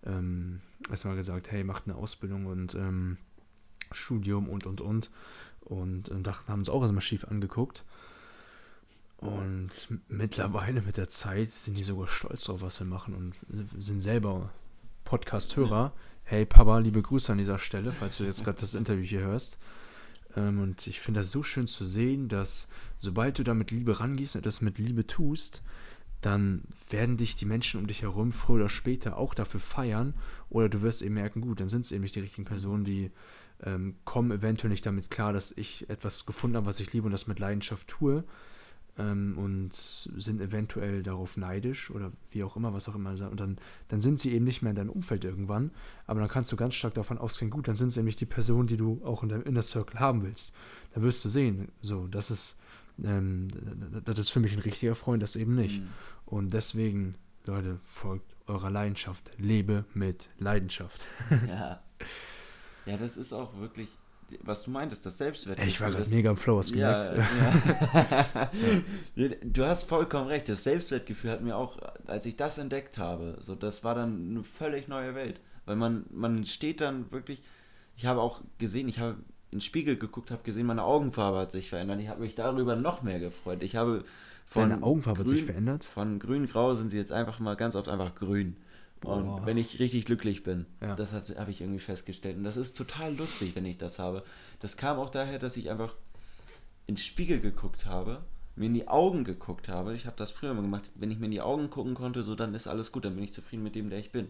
[0.06, 3.18] ähm, erstmal gesagt, hey, macht eine Ausbildung und ähm,
[3.92, 5.12] Studium und und und.
[5.62, 7.84] Und, und dachten, haben uns auch erstmal schief angeguckt.
[9.18, 9.70] Und
[10.08, 13.36] mittlerweile mit der Zeit sind die sogar stolz drauf, was wir machen und
[13.78, 14.52] sind selber
[15.08, 15.94] Podcast-Hörer.
[16.26, 19.58] Hey Papa, liebe Grüße an dieser Stelle, falls du jetzt gerade das Interview hier hörst.
[20.36, 22.68] Ähm, und ich finde das so schön zu sehen, dass
[22.98, 25.64] sobald du da mit Liebe rangehst und das mit Liebe tust,
[26.20, 30.14] dann werden dich die Menschen um dich herum früher oder später auch dafür feiern.
[30.50, 33.12] Oder du wirst eben merken, gut, dann sind es eben nicht die richtigen Personen, die
[33.64, 37.14] ähm, kommen eventuell nicht damit klar, dass ich etwas gefunden habe, was ich liebe und
[37.14, 38.26] das mit Leidenschaft tue
[38.98, 43.12] ähm, und sind eventuell darauf neidisch oder wie auch immer, was auch immer.
[43.12, 43.58] Und dann,
[43.90, 45.72] dann sind sie eben nicht mehr in deinem Umfeld irgendwann.
[46.06, 48.68] Aber dann kannst du ganz stark davon ausgehen, gut, dann sind sie nämlich die Personen,
[48.68, 50.56] die du auch in deinem Inner Circle haben willst.
[50.94, 52.58] Da wirst du sehen, so, das ist,
[53.04, 53.48] ähm,
[54.06, 55.82] das ist für mich ein richtiger Freund, das eben nicht.
[55.82, 55.88] Mhm.
[56.26, 59.32] Und deswegen, Leute, folgt eurer Leidenschaft.
[59.38, 61.06] Lebe mit Leidenschaft.
[61.48, 61.82] Ja.
[62.86, 63.90] Ja, das ist auch wirklich
[64.42, 65.72] was du meintest, das Selbstwertgefühl.
[65.72, 68.52] Ich war gerade mega im Flow, hast du ja, ja.
[69.44, 70.50] du hast vollkommen recht.
[70.50, 74.44] Das Selbstwertgefühl hat mir auch, als ich das entdeckt habe, so das war dann eine
[74.44, 75.40] völlig neue Welt.
[75.66, 77.42] Weil man, man steht dann wirklich,
[77.96, 79.18] ich habe auch gesehen, ich habe
[79.52, 82.00] in den Spiegel geguckt, habe gesehen, meine Augenfarbe hat sich verändert.
[82.02, 83.64] Ich habe mich darüber noch mehr gefreut.
[83.64, 84.04] Ich habe
[84.46, 85.84] von Deine Augenfarbe grün, hat sich verändert?
[85.84, 88.56] Von grün-grau sind sie jetzt einfach mal ganz oft einfach grün.
[89.04, 89.46] Und Boah.
[89.46, 90.96] wenn ich richtig glücklich bin, ja.
[90.96, 92.38] das habe ich irgendwie festgestellt.
[92.38, 94.24] Und das ist total lustig, wenn ich das habe.
[94.60, 95.96] Das kam auch daher, dass ich einfach
[96.88, 98.24] in den Spiegel geguckt habe,
[98.56, 99.94] mir in die Augen geguckt habe.
[99.94, 100.92] Ich habe das früher immer gemacht.
[100.96, 103.24] Wenn ich mir in die Augen gucken konnte, so dann ist alles gut, dann bin
[103.24, 104.30] ich zufrieden mit dem, der ich bin.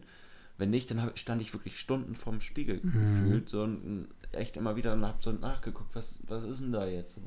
[0.58, 2.92] Wenn nicht, dann stand ich wirklich Stunden vorm Spiegel mhm.
[2.92, 6.86] gefühlt so und echt immer wieder und habe so nachgeguckt, was, was ist denn da
[6.88, 7.22] jetzt so.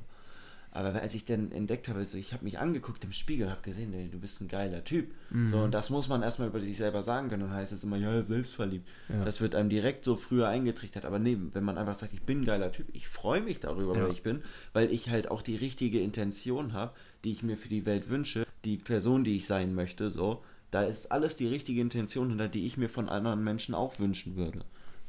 [0.72, 3.92] Aber als ich dann entdeckt habe, so, ich habe mich angeguckt im Spiegel, habe gesehen,
[3.92, 5.12] ey, du bist ein geiler Typ.
[5.30, 5.48] Mhm.
[5.48, 7.42] So, und das muss man erstmal über sich selber sagen können.
[7.42, 8.88] Dann heißt es immer, ja, selbstverliebt.
[9.08, 9.24] Ja.
[9.24, 11.04] Das wird einem direkt so früher eingetrichtert.
[11.04, 13.96] Aber nee, wenn man einfach sagt, ich bin ein geiler Typ, ich freue mich darüber,
[13.96, 14.04] ja.
[14.04, 16.92] wer ich bin, weil ich halt auch die richtige Intention habe,
[17.24, 20.84] die ich mir für die Welt wünsche, die Person, die ich sein möchte, so, da
[20.84, 24.60] ist alles die richtige Intention hinter, die ich mir von anderen Menschen auch wünschen würde.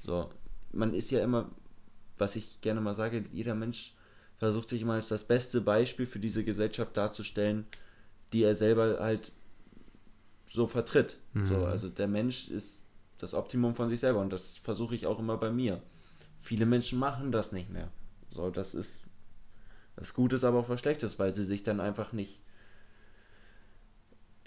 [0.02, 0.30] So,
[0.72, 1.52] man ist ja immer,
[2.18, 3.94] was ich gerne mal sage, jeder Mensch
[4.42, 7.68] versucht sich immer als das beste Beispiel für diese Gesellschaft darzustellen,
[8.34, 9.32] die er selber halt
[10.48, 11.18] so vertritt.
[11.34, 11.46] Mhm.
[11.46, 12.82] So, also der Mensch ist
[13.20, 15.84] das Optimum von sich selber und das versuche ich auch immer bei mir.
[16.40, 17.90] Viele Menschen machen das nicht mehr.
[18.32, 19.10] So, das ist
[19.96, 22.42] was Gutes, aber auch was Schlechtes, weil sie sich dann einfach nicht.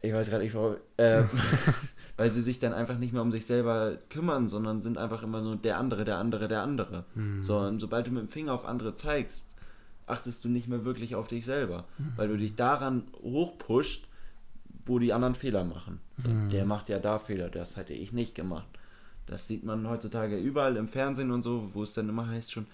[0.02, 0.74] Ich weiß gerade nicht, warum.
[0.96, 1.22] Äh,
[2.16, 5.40] weil sie sich dann einfach nicht mehr um sich selber kümmern, sondern sind einfach immer
[5.40, 7.04] nur der andere, der andere, der andere.
[7.14, 7.44] Mhm.
[7.44, 9.46] So, und sobald du mit dem Finger auf andere zeigst,
[10.06, 12.12] achtest du nicht mehr wirklich auf dich selber, mhm.
[12.16, 14.06] weil du dich daran hochpusht,
[14.86, 16.00] wo die anderen Fehler machen.
[16.18, 16.50] Mhm.
[16.50, 18.66] Der macht ja da Fehler, das hätte ich nicht gemacht.
[19.26, 22.66] Das sieht man heutzutage überall im Fernsehen und so, wo es dann immer heißt schon,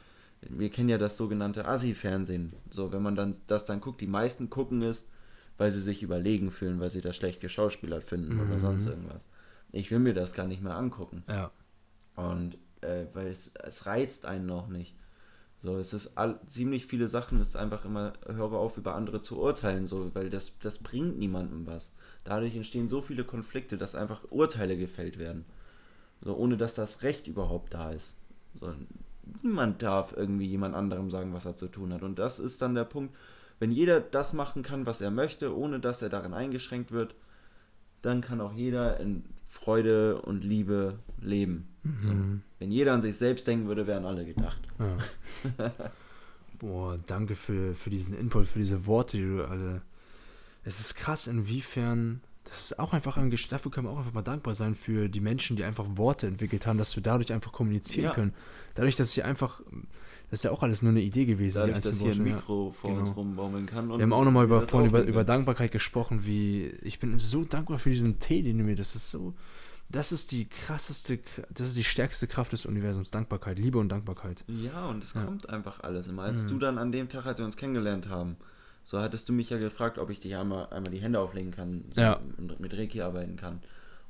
[0.49, 2.55] wir kennen ja das sogenannte Assi-Fernsehen.
[2.71, 5.07] So, wenn man dann das dann guckt, die meisten gucken es,
[5.59, 8.40] weil sie sich überlegen fühlen, weil sie das schlecht geschauspielert finden mhm.
[8.40, 9.27] oder sonst irgendwas.
[9.73, 11.23] Ich will mir das gar nicht mehr angucken.
[11.29, 11.51] Ja.
[12.16, 14.95] Und äh, weil es, es reizt einen noch nicht.
[15.62, 19.20] So, es ist all, ziemlich viele Sachen, es ist einfach immer, höre auf, über andere
[19.20, 21.92] zu urteilen, so, weil das, das bringt niemandem was.
[22.25, 25.44] Dadurch entstehen so viele Konflikte, dass einfach Urteile gefällt werden.
[26.23, 28.14] So, ohne dass das Recht überhaupt da ist.
[28.55, 28.73] So,
[29.42, 32.03] niemand darf irgendwie jemand anderem sagen, was er zu tun hat.
[32.03, 33.14] Und das ist dann der Punkt,
[33.59, 37.14] wenn jeder das machen kann, was er möchte, ohne dass er darin eingeschränkt wird,
[38.01, 41.68] dann kann auch jeder in Freude und Liebe leben.
[41.83, 42.03] Mhm.
[42.03, 42.40] So.
[42.59, 44.61] Wenn jeder an sich selbst denken würde, wären alle gedacht.
[44.79, 44.99] Ja.
[46.59, 49.83] Boah, danke für, für diesen Input, für diese Worte, die du alle.
[50.62, 54.23] Es ist krass, inwiefern das ist auch einfach ein dafür können wir auch einfach mal
[54.23, 58.07] dankbar sein für die Menschen, die einfach Worte entwickelt haben, dass wir dadurch einfach kommunizieren
[58.07, 58.14] ja.
[58.14, 58.35] können.
[58.75, 59.61] Dadurch, dass sie einfach,
[60.31, 62.25] das ist ja auch alles nur eine Idee gewesen, dadurch, die dass Worte, hier ein
[62.25, 63.03] Mikro ja, vor genau.
[63.03, 63.88] uns rumbaumeln kann.
[63.88, 67.79] wir haben auch nochmal über, vorhin über, über Dankbarkeit gesprochen, wie ich bin so dankbar
[67.79, 69.35] für diesen Tee, den du mir, das ist so,
[69.90, 71.18] das ist die krasseste,
[71.50, 74.44] das ist die stärkste Kraft des Universums, Dankbarkeit, Liebe und Dankbarkeit.
[74.46, 75.24] Ja, und es ja.
[75.24, 76.22] kommt einfach alles immer.
[76.22, 76.48] Als mhm.
[76.48, 78.37] du dann an dem Tag, als wir uns kennengelernt haben,
[78.85, 81.85] so hattest du mich ja gefragt, ob ich dich einmal, einmal die Hände auflegen kann,
[81.94, 82.20] so ja.
[82.59, 83.61] mit Reiki arbeiten kann.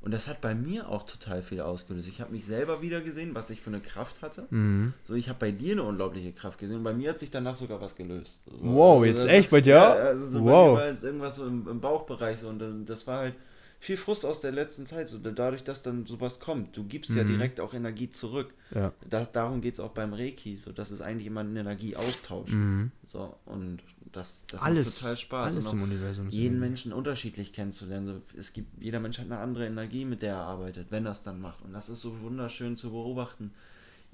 [0.03, 2.07] Und das hat bei mir auch total viel ausgelöst.
[2.07, 4.47] Ich habe mich selber wieder gesehen, was ich für eine Kraft hatte.
[4.49, 4.93] Mhm.
[5.07, 7.55] So, ich habe bei dir eine unglaubliche Kraft gesehen und bei mir hat sich danach
[7.55, 8.41] sogar was gelöst.
[8.47, 9.73] So, wow, also, jetzt also, echt bei dir?
[9.73, 10.75] Ja, also so wow.
[10.75, 13.35] Bei mir war irgendwas so im, im, Bauchbereich so, und das war halt
[13.81, 16.77] viel Frust aus der letzten Zeit, so dadurch, dass dann sowas kommt.
[16.77, 17.17] Du gibst mhm.
[17.17, 18.53] ja direkt auch Energie zurück.
[18.73, 18.93] Ja.
[19.09, 20.55] Das, darum geht es auch beim Reiki.
[20.57, 22.51] So, das ist eigentlich immer ein Energieaustausch.
[22.51, 22.91] Mhm.
[23.07, 23.79] So, und
[24.11, 25.53] das, das alles, macht total Spaß.
[25.53, 26.29] Alles im Universum.
[26.29, 28.05] Jeden Menschen unterschiedlich kennenzulernen.
[28.05, 31.13] So, es gibt, jeder Mensch hat eine andere Energie, mit der er arbeitet, wenn er
[31.13, 31.63] es dann macht.
[31.63, 33.51] Und das ist so wunderschön zu beobachten,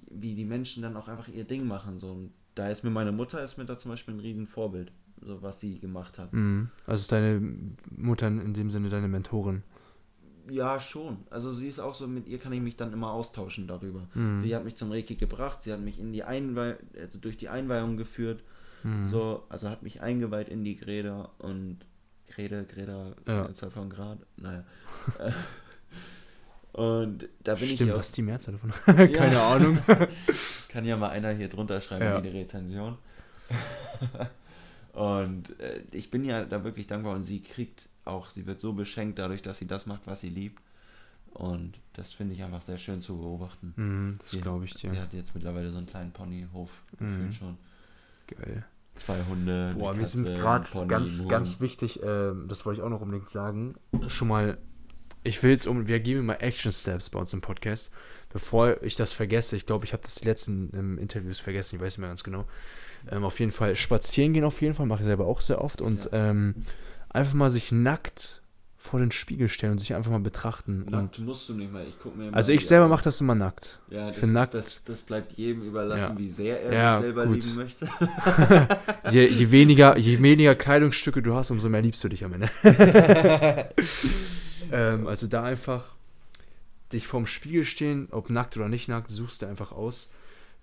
[0.10, 2.00] wie die Menschen dann auch einfach ihr Ding machen.
[2.00, 2.12] So.
[2.12, 5.60] Und da ist mir meine Mutter ist mir da zum Beispiel ein Riesenvorbild, so was
[5.60, 6.34] sie gemacht hat.
[6.34, 6.70] Mhm.
[6.86, 7.42] Also ist deine
[7.96, 9.64] Mutter in dem Sinne deine Mentorin?
[10.50, 11.18] Ja, schon.
[11.30, 14.08] Also sie ist auch so, mit ihr kann ich mich dann immer austauschen darüber.
[14.14, 14.40] Mhm.
[14.40, 17.50] Sie hat mich zum Reiki gebracht, sie hat mich in die Einweih also durch die
[17.50, 18.44] Einweihung geführt
[18.84, 19.08] Mhm.
[19.10, 21.80] So, also hat mich eingeweiht in die Greda und
[22.28, 23.50] Grede, Greda, ja.
[23.70, 24.64] Von Grad, naja.
[26.74, 27.98] und da bin Stimmt, ich.
[27.98, 28.72] was ist die Mehrzahl davon?
[29.14, 29.54] Keine ja.
[29.54, 29.80] Ahnung.
[30.70, 32.18] Kann ja mal einer hier drunter schreiben ja.
[32.18, 32.98] in die Rezension.
[34.98, 38.74] und äh, ich bin ja da wirklich dankbar und sie kriegt auch, sie wird so
[38.74, 40.60] beschenkt dadurch, dass sie das macht, was sie liebt.
[41.36, 43.74] Und das finde ich einfach sehr schön zu beobachten.
[43.76, 44.90] Mm, das glaube ich dir.
[44.90, 47.32] Sie hat jetzt mittlerweile so einen kleinen Ponyhof mm.
[47.32, 47.60] schon.
[48.26, 48.66] Geil.
[48.96, 49.76] Zwei Hunde.
[49.78, 53.76] Boah, wir sind gerade ganz, ganz wichtig, äh, das wollte ich auch noch unbedingt sagen.
[54.08, 54.58] Schon mal,
[55.22, 57.94] ich will jetzt um, wir geben mal Action Steps bei uns im Podcast.
[58.30, 61.82] Bevor ich das vergesse, ich glaube, ich habe das die letzten ähm, Interviews vergessen, ich
[61.82, 62.48] weiß nicht mehr ganz genau.
[63.10, 65.82] Ähm, auf jeden Fall spazieren gehen, auf jeden Fall, mache ich selber auch sehr oft.
[65.82, 66.30] Und ja.
[66.30, 66.56] ähm,
[67.10, 68.42] einfach mal sich nackt
[68.88, 70.86] vor den Spiegel stellen und sich einfach mal betrachten.
[70.90, 71.86] Nackt und musst du nicht mehr.
[71.86, 73.80] Ich guck mir also ich selber mache das immer nackt.
[73.90, 74.54] Ja, das, ist, nackt.
[74.54, 76.20] Das, das, bleibt jedem überlassen, ja.
[76.20, 77.36] wie sehr er ja, sich selber gut.
[77.36, 77.90] lieben möchte.
[79.12, 82.50] je, je, weniger, je weniger Kleidungsstücke du hast, umso mehr liebst du dich am Ende.
[84.72, 85.96] ähm, also da einfach
[86.94, 90.12] dich vorm Spiegel stehen, ob nackt oder nicht nackt, suchst du einfach aus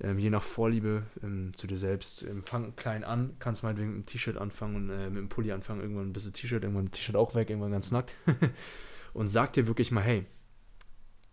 [0.01, 2.23] ähm, je nach Vorliebe ähm, zu dir selbst.
[2.23, 5.53] Ähm, fang klein an, kannst meinetwegen mit einem T-Shirt anfangen und äh, mit einem Pulli
[5.53, 8.15] anfangen, irgendwann ein bisschen T-Shirt, irgendwann ein T-Shirt auch weg, irgendwann ganz nackt.
[9.15, 10.27] und sag dir wirklich mal, hey,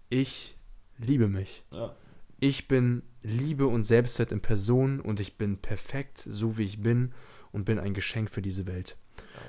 [0.09, 0.57] ich
[0.97, 1.63] liebe mich.
[1.71, 1.95] Ja.
[2.39, 7.13] Ich bin Liebe und Selbstwert in Person und ich bin perfekt, so wie ich bin
[7.51, 8.97] und bin ein Geschenk für diese Welt.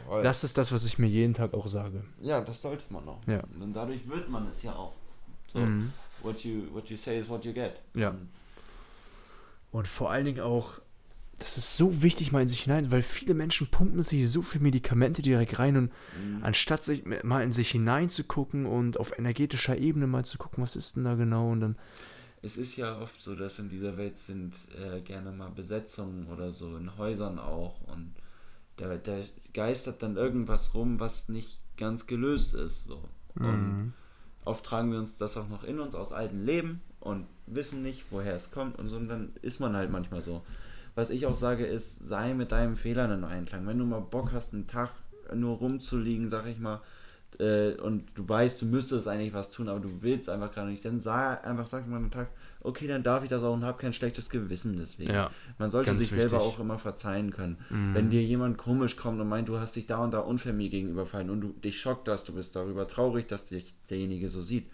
[0.06, 0.22] Jawohl.
[0.22, 2.04] Das ist das, was ich mir jeden Tag auch sage.
[2.20, 3.20] Ja, das sollte man auch.
[3.26, 3.42] Ja.
[3.58, 4.94] Und dadurch wird man es ja auch.
[5.52, 5.92] So, mhm.
[6.22, 7.80] what, you, what you say is what you get.
[7.94, 8.10] Ja.
[8.10, 8.28] Und
[9.72, 10.80] und vor allen Dingen auch,
[11.38, 14.62] das ist so wichtig mal in sich hinein, weil viele Menschen pumpen sich so viele
[14.62, 16.44] Medikamente direkt rein und mhm.
[16.44, 20.94] anstatt sich mal in sich hineinzugucken und auf energetischer Ebene mal zu gucken, was ist
[20.94, 21.76] denn da genau und dann.
[22.42, 26.52] Es ist ja oft so, dass in dieser Welt sind äh, gerne mal Besetzungen oder
[26.52, 28.12] so, in Häusern auch und
[28.76, 29.16] da, da
[29.54, 32.84] geistert dann irgendwas rum, was nicht ganz gelöst ist.
[32.84, 33.08] So.
[33.36, 33.92] Und mhm.
[34.44, 38.04] oft tragen wir uns das auch noch in uns aus alten Leben und wissen nicht,
[38.10, 40.42] woher es kommt und so, und dann ist man halt manchmal so.
[40.94, 43.66] was ich auch sage, ist, sei mit deinen Fehlern in Einklang.
[43.66, 44.90] Wenn du mal Bock hast, einen Tag
[45.34, 46.80] nur rumzuliegen, sag ich mal,
[47.38, 50.84] äh, und du weißt, du müsstest eigentlich was tun, aber du willst einfach gerade nicht,
[50.84, 52.28] dann sei einfach, sag mal einen Tag,
[52.60, 55.12] okay, dann darf ich das auch und habe kein schlechtes Gewissen deswegen.
[55.14, 56.30] Ja, Man sollte sich wichtig.
[56.30, 57.56] selber auch immer verzeihen können.
[57.70, 57.94] Mhm.
[57.94, 60.68] Wenn dir jemand komisch kommt und meint, du hast dich da und da unfair mir
[60.68, 64.66] gegenüber und du dich schockt dass du bist darüber traurig, dass dich derjenige so sieht,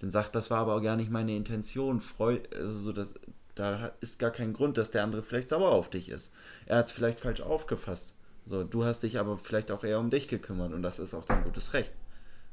[0.00, 2.00] dann sagt, das war aber auch gar nicht meine Intention.
[2.00, 3.14] Freu also so, das,
[3.54, 6.32] da ist gar kein Grund, dass der andere vielleicht sauer auf dich ist.
[6.66, 8.14] Er hat es vielleicht falsch aufgefasst.
[8.46, 11.24] So, du hast dich aber vielleicht auch eher um dich gekümmert und das ist auch
[11.24, 11.92] dein gutes Recht.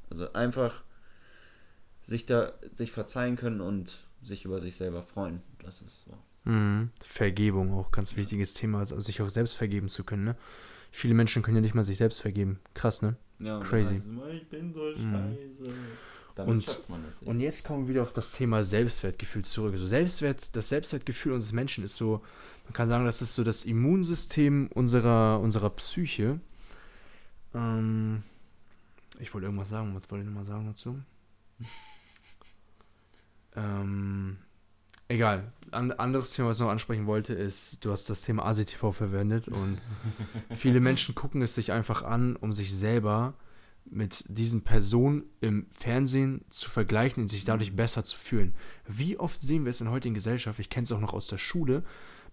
[0.09, 0.83] Also einfach
[2.03, 5.41] sich da sich verzeihen können und sich über sich selber freuen.
[5.63, 6.17] Das ist so.
[6.43, 6.91] Mhm.
[7.07, 8.17] Vergebung auch ganz ja.
[8.17, 10.23] wichtiges Thema, also sich auch selbst vergeben zu können.
[10.23, 10.35] Ne?
[10.91, 12.59] Viele Menschen können ja nicht mal sich selbst vergeben.
[12.73, 13.15] Krass, ne?
[13.39, 14.01] Ja, Crazy.
[14.31, 15.37] ich bin so mhm.
[16.35, 16.81] Scheiße.
[17.21, 19.73] Und, und jetzt kommen wir wieder auf das Thema Selbstwertgefühl zurück.
[19.73, 22.21] Also Selbstwert, das Selbstwertgefühl unseres Menschen ist so,
[22.65, 26.39] man kann sagen, das ist so das Immunsystem unserer, unserer Psyche.
[27.53, 28.23] Ähm,
[29.19, 30.99] ich wollte irgendwas sagen, was wollte ich nochmal sagen dazu?
[33.55, 34.37] ähm,
[35.07, 35.51] egal.
[35.71, 39.47] Ein anderes Thema, was ich noch ansprechen wollte, ist, du hast das Thema ASITV verwendet
[39.47, 39.81] und
[40.55, 43.35] viele Menschen gucken es sich einfach an, um sich selber
[43.85, 48.53] mit diesen Personen im Fernsehen zu vergleichen und sich dadurch besser zu fühlen.
[48.87, 51.37] Wie oft sehen wir es in heutigen Gesellschaft, ich kenne es auch noch aus der
[51.37, 51.83] Schule,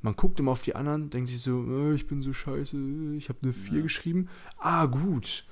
[0.00, 2.76] man guckt immer auf die anderen, denkt sich so, oh, ich bin so scheiße,
[3.16, 3.82] ich habe eine 4 ja.
[3.82, 4.28] geschrieben.
[4.58, 5.44] Ah, gut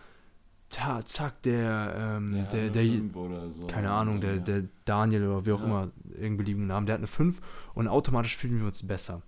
[0.71, 3.67] ta, zack, der, ähm, ja, der, der, so.
[3.67, 5.67] keine Ahnung, der, der Daniel oder wie auch ja.
[5.67, 7.41] immer, irgendeinen beliebigen Namen, der hat eine 5
[7.75, 9.23] und automatisch fühlen wir uns besser,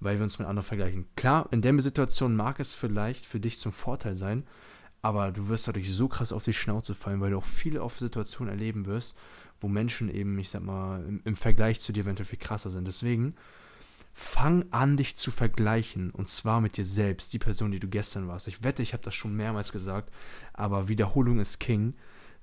[0.00, 1.06] weil wir uns mit anderen vergleichen.
[1.16, 4.44] Klar, in der Situation mag es vielleicht für dich zum Vorteil sein,
[5.02, 7.98] aber du wirst dadurch so krass auf die Schnauze fallen, weil du auch viele auf
[7.98, 9.16] Situationen erleben wirst,
[9.60, 12.86] wo Menschen eben, ich sag mal, im, im Vergleich zu dir eventuell viel krasser sind.
[12.86, 13.34] Deswegen,
[14.12, 16.10] Fang an, dich zu vergleichen.
[16.10, 18.48] Und zwar mit dir selbst, die Person, die du gestern warst.
[18.48, 20.12] Ich wette, ich habe das schon mehrmals gesagt,
[20.52, 21.94] aber Wiederholung ist King.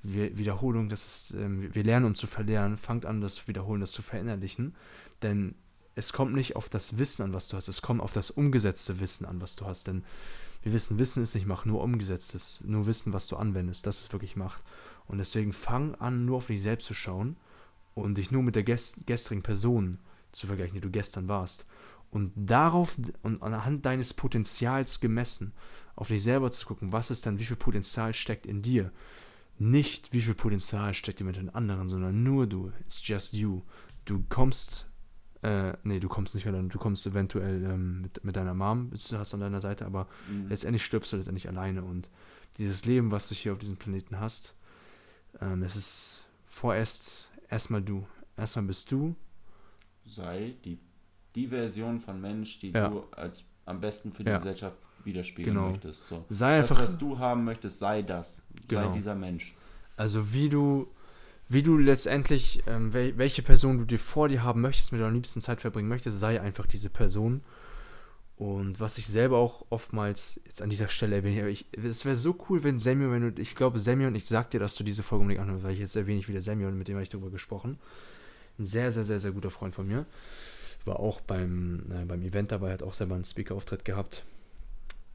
[0.03, 2.77] Wiederholung, das ist, ähm, wir lernen, um zu verlernen.
[2.77, 4.75] Fangt an, das wiederholen, das zu verinnerlichen.
[5.21, 5.55] Denn
[5.95, 7.67] es kommt nicht auf das Wissen an, was du hast.
[7.67, 9.87] Es kommt auf das umgesetzte Wissen an, was du hast.
[9.87, 10.03] Denn
[10.67, 13.87] wir wissen, Wissen ist nicht Macht, nur umgesetztes, nur Wissen, was du anwendest.
[13.87, 14.65] Das ist wirklich Macht.
[15.07, 17.37] Und deswegen fang an, nur auf dich selbst zu schauen
[17.95, 19.97] und dich nur mit der gestrigen Person
[20.33, 21.67] zu vergleichen, die du gestern warst.
[22.11, 25.53] Und darauf und anhand deines Potenzials gemessen,
[25.95, 28.91] auf dich selber zu gucken, was ist dann, wie viel Potenzial steckt in dir.
[29.59, 32.73] Nicht, wie viel Potenzial steckt mit den anderen, sondern nur du.
[32.81, 33.61] It's just you.
[34.03, 34.89] Du kommst,
[35.43, 39.17] äh, nee, du kommst nicht alleine, du kommst eventuell ähm, mit, mit deiner Mom, du
[39.17, 40.49] hast an deiner Seite, aber mhm.
[40.49, 41.83] letztendlich stirbst du letztendlich alleine.
[41.83, 42.09] Und
[42.57, 44.55] dieses Leben, was du hier auf diesem Planeten hast,
[45.41, 48.07] ähm, es ist vorerst erstmal du.
[48.35, 49.15] Erstmal bist du
[50.07, 50.79] sei die,
[51.35, 52.89] die Version von Mensch, die ja.
[52.89, 54.37] du als am besten für die ja.
[54.37, 55.69] Gesellschaft widerspiegeln genau.
[55.69, 56.07] möchtest.
[56.07, 56.25] So.
[56.29, 58.41] Sei einfach, das, was du haben möchtest, sei das.
[58.67, 58.87] Genau.
[58.87, 59.55] Sei dieser Mensch.
[59.95, 60.87] Also wie du,
[61.49, 65.39] wie du letztendlich, ähm, welche Person du dir vor dir haben möchtest, mit der liebsten
[65.39, 67.41] Zeit verbringen möchtest, sei einfach diese Person.
[68.35, 72.37] Und was ich selber auch oftmals jetzt an dieser Stelle erwähne, ich, es wäre so
[72.49, 75.21] cool, wenn Samuel, wenn du, ich glaube, Samuel, ich sag dir, dass du diese Folge
[75.21, 77.79] unbedingt anhörst, weil ich jetzt erwähne ich wieder Samuel, mit dem habe ich darüber gesprochen.
[78.59, 80.05] Ein sehr, sehr, sehr, sehr guter Freund von mir.
[80.85, 84.23] War auch beim, äh, beim Event dabei, hat auch selber einen Speaker-Auftritt gehabt.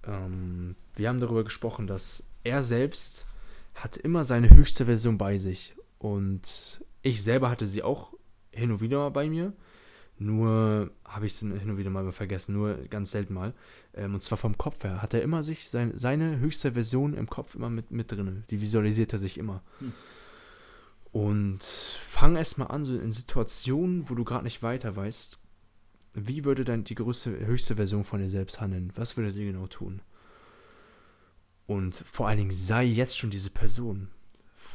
[0.04, 3.26] Ähm, wir haben darüber gesprochen, dass er selbst
[3.74, 5.74] hat immer seine höchste Version bei sich.
[6.02, 8.12] Und ich selber hatte sie auch
[8.50, 9.52] hin und wieder bei mir.
[10.18, 13.54] Nur habe ich es hin und wieder mal vergessen, nur ganz selten mal.
[13.94, 17.28] Ähm, und zwar vom Kopf her hat er immer sich sein, seine höchste Version im
[17.28, 18.42] Kopf immer mit, mit drin.
[18.50, 19.62] Die visualisiert er sich immer.
[19.78, 19.92] Hm.
[21.12, 25.38] Und fang erstmal an, so in Situationen, wo du gerade nicht weiter weißt,
[26.14, 28.92] wie würde dann die größte, höchste Version von dir selbst handeln?
[28.96, 30.02] Was würde sie genau tun?
[31.66, 34.08] Und vor allen Dingen sei jetzt schon diese Person.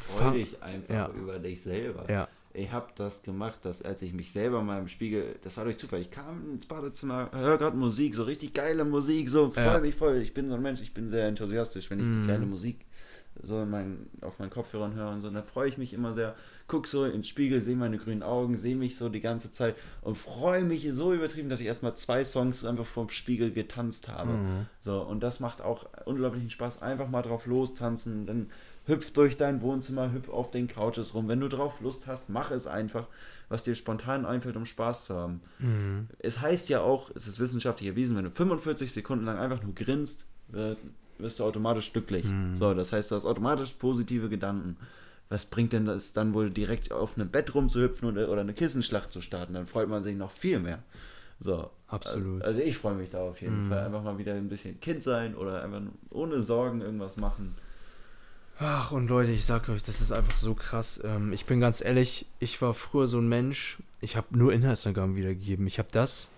[0.07, 1.09] Freu dich einfach ja.
[1.09, 2.09] über dich selber.
[2.09, 2.27] Ja.
[2.53, 5.77] Ich habe das gemacht, dass als ich mich selber mal im Spiegel, das war durch
[5.77, 9.79] Zufall, ich kam ins Badezimmer, höre gerade Musik, so richtig geile Musik, so freue ja.
[9.79, 10.17] mich voll.
[10.17, 12.13] Ich bin so ein Mensch, ich bin sehr enthusiastisch, wenn ich mm.
[12.13, 12.87] die kleine Musik
[13.43, 15.27] so mein, auf meinen Kopfhörern höre und so.
[15.27, 16.35] Und da freue ich mich immer sehr.
[16.67, 20.17] Guck so ins Spiegel, sehe meine grünen Augen, sehe mich so die ganze Zeit und
[20.17, 24.33] freue mich so übertrieben, dass ich erstmal zwei Songs einfach vorm Spiegel getanzt habe.
[24.33, 24.65] Mhm.
[24.81, 26.81] So, und das macht auch unglaublichen Spaß.
[26.81, 28.49] Einfach mal drauf lostanzen, dann
[28.87, 31.27] hüpf durch dein Wohnzimmer, hüpf auf den Couches rum.
[31.27, 33.07] Wenn du drauf Lust hast, mach es einfach,
[33.49, 35.41] was dir spontan einfällt, um Spaß zu haben.
[35.59, 36.07] Mhm.
[36.19, 39.75] Es heißt ja auch, es ist wissenschaftlich erwiesen, wenn du 45 Sekunden lang einfach nur
[39.75, 40.25] grinst,
[41.19, 42.25] wirst du automatisch glücklich.
[42.25, 42.55] Mhm.
[42.55, 44.77] So, das heißt, du hast automatisch positive Gedanken.
[45.29, 49.11] Was bringt denn das dann wohl direkt auf einem Bett rumzuhüpfen oder, oder eine Kissenschlacht
[49.11, 49.55] zu starten?
[49.55, 50.79] Dann freut man sich noch viel mehr.
[51.39, 51.69] So.
[51.87, 52.43] Absolut.
[52.43, 53.69] Also ich freue mich da auf jeden Mhm.
[53.69, 53.79] Fall.
[53.85, 55.81] Einfach mal wieder ein bisschen Kind sein oder einfach
[56.11, 57.55] ohne Sorgen irgendwas machen.
[58.59, 60.99] Ach, und Leute, ich sag euch, das ist einfach so krass.
[61.03, 65.15] Ähm, ich bin ganz ehrlich, ich war früher so ein Mensch, ich habe nur Inhaltsangaben
[65.15, 65.67] wiedergegeben.
[65.67, 66.31] Ich habe das,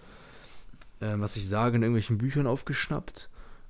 [0.99, 3.29] äh, was ich sage, in irgendwelchen Büchern aufgeschnappt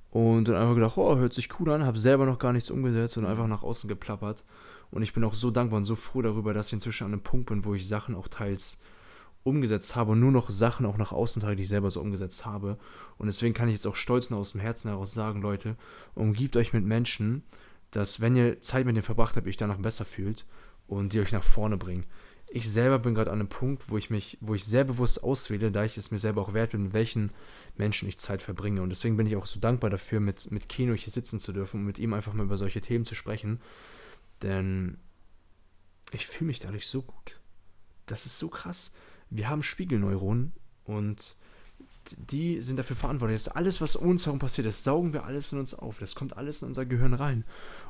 [0.10, 3.18] und dann einfach gedacht, oh, hört sich cool an, habe selber noch gar nichts umgesetzt
[3.18, 4.44] und einfach nach außen geplappert.
[4.90, 7.22] Und ich bin auch so dankbar und so froh darüber, dass ich inzwischen an einem
[7.22, 8.80] Punkt bin, wo ich Sachen auch teils
[9.44, 12.48] umgesetzt habe und nur noch Sachen auch nach außen trage, die ich selber so umgesetzt
[12.48, 12.80] habe.
[13.20, 15.76] Und deswegen kann ich jetzt auch stolz aus dem Herzen heraus sagen, Leute,
[16.16, 17.44] umgibt euch mit Menschen,
[17.92, 20.46] dass wenn ihr Zeit mit denen verbracht habt, ihr euch danach besser fühlt
[20.88, 22.06] und die euch nach vorne bringen.
[22.52, 25.72] Ich selber bin gerade an einem Punkt, wo ich mich, wo ich sehr bewusst auswähle,
[25.72, 27.32] da ich es mir selber auch wert bin, mit welchen
[27.76, 28.82] Menschen ich Zeit verbringe.
[28.82, 31.82] Und deswegen bin ich auch so dankbar dafür, mit, mit Keno hier sitzen zu dürfen
[31.82, 33.62] und mit ihm einfach mal über solche Themen zu sprechen.
[34.42, 34.98] Denn
[36.12, 37.40] ich fühle mich dadurch so gut.
[38.08, 38.94] Das ist so krass.
[39.30, 40.54] Wir haben Spiegelneuronen
[40.86, 41.38] und
[42.18, 43.44] die sind dafür verantwortlich.
[43.44, 46.00] Das alles, was um uns herum passiert, das saugen wir alles in uns auf.
[46.00, 47.44] Das kommt alles in unser Gehirn rein.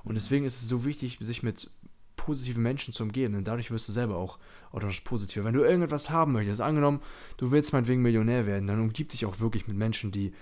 [0.04, 1.70] Und deswegen ist es so wichtig, sich mit
[2.16, 4.40] positiven Menschen zu umgeben, denn dadurch wirst du selber auch
[4.72, 5.46] automatisch positiver.
[5.46, 7.02] Wenn du irgendetwas haben möchtest, angenommen,
[7.38, 10.34] du willst meinetwegen Millionär werden, dann umgib dich auch wirklich mit Menschen, die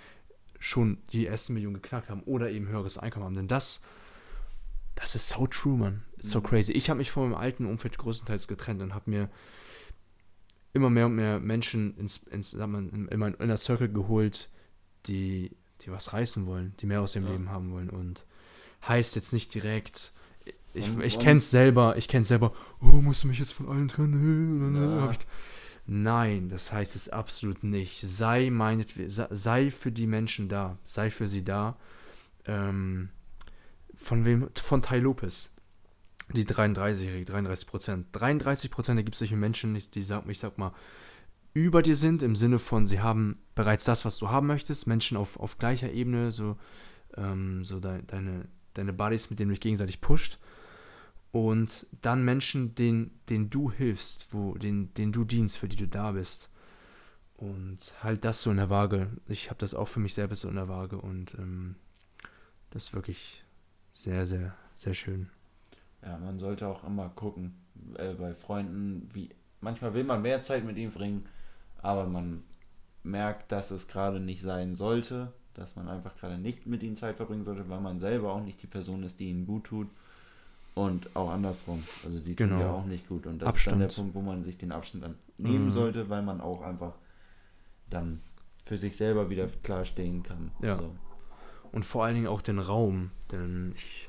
[0.59, 3.35] schon die ersten Millionen geknackt haben oder eben höheres Einkommen haben.
[3.35, 3.83] Denn das,
[4.95, 6.03] das ist so true, man.
[6.17, 6.73] It's so crazy.
[6.73, 9.29] Ich habe mich von meinem alten Umfeld größtenteils getrennt und habe mir
[10.73, 14.49] immer mehr und mehr Menschen ins, ins, in, in meinen Inner Circle geholt,
[15.07, 15.51] die,
[15.81, 17.31] die was reißen wollen, die mehr aus ihrem Ja.
[17.31, 17.89] Leben haben wollen.
[17.89, 18.25] Und
[18.87, 20.11] heißt jetzt nicht direkt,
[20.73, 23.67] ich, Und- ich es selber, ich kenne es selber, oh, musst du mich jetzt von
[23.69, 24.75] allen trennen?
[24.75, 25.11] Ja.
[25.89, 28.01] Nein, das heißt es absolut nicht.
[28.01, 31.77] Sei, meinetwe- sei, sei für die Menschen da, sei für sie da.
[32.45, 33.09] Ähm,
[33.95, 34.49] von wem?
[34.53, 35.51] Von Tai Lopez.
[36.33, 38.07] Die 33-Jährige, 33 Prozent.
[38.11, 40.73] 33 Prozent ergibt solche Menschen, die, die sag, ich sag mal,
[41.53, 45.17] über dir sind, im Sinne von, sie haben bereits das, was du haben möchtest, Menschen
[45.17, 46.57] auf, auf gleicher Ebene, so,
[47.15, 50.37] ähm, so de, deine, deine Buddies, mit denen du dich gegenseitig pusht.
[51.31, 55.87] Und dann Menschen, denen, denen du hilfst, wo, denen, denen du dienst, für die du
[55.87, 56.51] da bist.
[57.35, 59.11] Und halt das so in der Waage.
[59.27, 61.75] Ich habe das auch für mich selber so in der Waage und ähm,
[62.71, 63.43] das ist wirklich
[63.91, 65.29] sehr, sehr, sehr schön.
[66.03, 67.55] Ja, man sollte auch immer gucken,
[67.97, 69.29] äh, bei Freunden, wie
[69.61, 71.25] manchmal will man mehr Zeit mit ihnen verbringen,
[71.81, 72.43] aber man
[73.03, 77.15] merkt, dass es gerade nicht sein sollte, dass man einfach gerade nicht mit ihnen Zeit
[77.17, 79.87] verbringen sollte, weil man selber auch nicht die Person ist, die ihnen gut tut.
[80.75, 81.83] Und auch andersrum.
[82.05, 82.59] Also die tun Genau.
[82.61, 83.25] ja auch nicht gut.
[83.25, 83.81] Und das Abstand.
[83.81, 85.71] ist dann der Punkt, wo man sich den Abstand dann nehmen Mhm.
[85.71, 86.93] sollte, weil man auch einfach
[87.89, 88.21] dann
[88.63, 90.51] für sich selber wieder klar stehen kann.
[90.61, 90.77] Ja.
[90.77, 90.95] So.
[91.71, 93.09] Und vor allen Dingen auch den Raum.
[93.31, 94.07] Denn ich,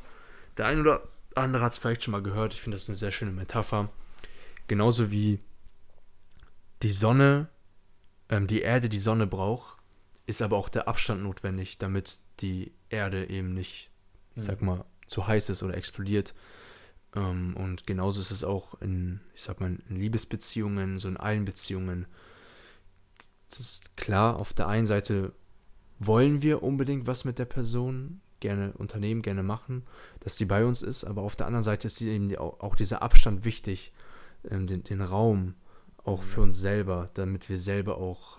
[0.59, 1.01] der ein oder
[1.35, 2.55] andere hat es vielleicht schon mal gehört.
[2.55, 3.91] Ich finde das eine sehr schöne Metapher.
[4.66, 5.41] Genauso wie
[6.83, 7.49] die Sonne,
[8.29, 9.79] ähm, die Erde die Sonne braucht,
[10.26, 13.91] ist aber auch der Abstand notwendig, damit die Erde eben nicht,
[14.35, 16.35] ich sag mal, zu heiß ist oder explodiert.
[17.14, 21.45] Ähm, und genauso ist es auch in, ich sag mal, in Liebesbeziehungen, so in allen
[21.45, 22.07] Beziehungen.
[23.49, 25.33] Das ist klar, auf der einen Seite
[25.99, 29.82] wollen wir unbedingt was mit der Person gerne unternehmen, gerne machen,
[30.20, 33.45] dass sie bei uns ist, aber auf der anderen Seite ist eben auch, dieser Abstand
[33.45, 33.93] wichtig,
[34.51, 35.55] ähm, den, den Raum
[36.05, 38.39] auch für uns selber, damit wir selber auch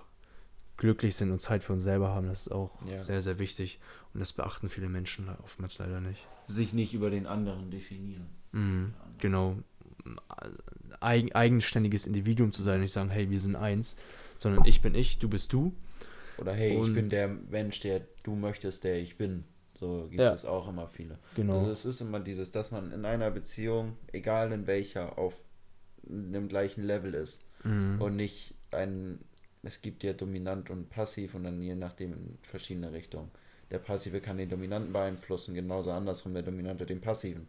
[0.78, 2.28] glücklich sind und Zeit für uns selber haben.
[2.28, 2.97] Das ist auch Ja.
[2.97, 3.80] sehr, sehr wichtig
[4.14, 6.26] und das beachten viele Menschen oftmals leider nicht.
[6.47, 8.28] Sich nicht über den anderen definieren.
[8.54, 9.58] Mhm, genau.
[11.02, 13.95] Eigen, eigenständiges Individuum zu sein und nicht sagen, hey, wir sind eins,
[14.38, 15.74] sondern ich bin ich, du bist du.
[16.38, 19.43] Oder hey, ich Und- bin der Mensch, der du möchtest, der ich bin.
[19.80, 20.34] So gibt Ja.
[20.34, 21.17] es auch immer viele.
[21.36, 21.53] Genau.
[21.53, 25.34] Also es ist immer dieses, dass man in einer Beziehung, egal in welcher, auf
[26.09, 27.45] einem gleichen Level ist.
[27.63, 28.01] Mhm.
[28.01, 29.19] Und nicht ein,
[29.63, 33.32] es gibt ja dominant und passiv und dann je nachdem in verschiedene Richtungen.
[33.71, 37.47] Der Passive kann den Dominanten beeinflussen, genauso andersrum der Dominante den Passiven.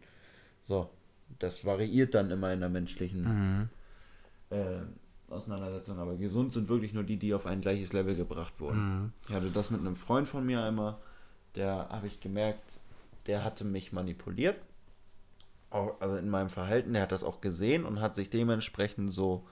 [0.61, 0.89] So,
[1.39, 3.69] das variiert dann immer in der menschlichen Mhm.
[4.51, 4.81] äh,
[5.29, 8.79] Auseinandersetzung, aber gesund sind wirklich nur die, die auf ein gleiches Level gebracht wurden.
[9.03, 9.13] Mhm.
[9.27, 10.97] Ich hatte das mit einem Freund von mir einmal,
[11.55, 12.63] der habe ich gemerkt,
[13.27, 14.57] der hatte mich manipuliert.
[15.69, 19.47] Auch, also in meinem Verhalten, der hat das auch gesehen und hat sich dementsprechend so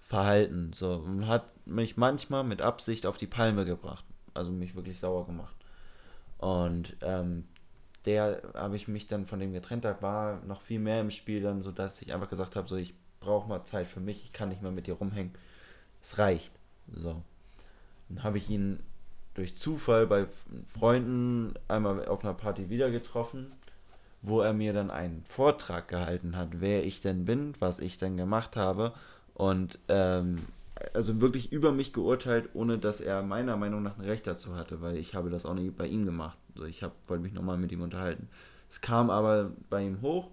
[0.00, 0.72] verhalten.
[0.74, 4.04] So, und hat mich manchmal mit Absicht auf die Palme gebracht.
[4.34, 5.54] Also mich wirklich sauer gemacht.
[6.38, 7.44] Und ähm,
[8.06, 11.42] der habe ich mich dann von dem getrennt, da war noch viel mehr im Spiel
[11.42, 14.32] dann, so dass ich einfach gesagt habe, so ich brauche mal Zeit für mich, ich
[14.32, 15.32] kann nicht mehr mit dir rumhängen.
[16.02, 16.52] Es reicht.
[16.90, 17.22] So.
[18.08, 18.80] Dann habe ich ihn
[19.40, 20.26] durch Zufall bei
[20.66, 23.50] Freunden einmal auf einer Party wieder getroffen,
[24.20, 28.18] wo er mir dann einen Vortrag gehalten hat, wer ich denn bin, was ich denn
[28.18, 28.92] gemacht habe.
[29.32, 30.40] Und ähm,
[30.92, 34.82] also wirklich über mich geurteilt, ohne dass er meiner Meinung nach ein Recht dazu hatte,
[34.82, 36.36] weil ich habe das auch nicht bei ihm gemacht.
[36.54, 38.28] Also ich hab, wollte mich nochmal mit ihm unterhalten.
[38.68, 40.28] Es kam aber bei ihm hoch.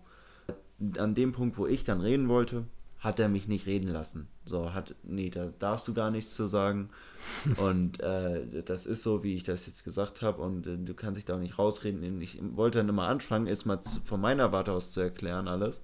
[0.97, 2.65] An dem Punkt, wo ich dann reden wollte,
[2.99, 4.27] hat er mich nicht reden lassen.
[4.45, 6.89] So, hat, nee, da darfst du gar nichts zu sagen.
[7.57, 10.41] Und äh, das ist so, wie ich das jetzt gesagt habe.
[10.41, 12.21] Und äh, du kannst dich da auch nicht rausreden.
[12.21, 15.81] Ich wollte dann immer anfangen, es mal zu, von meiner Warte aus zu erklären, alles.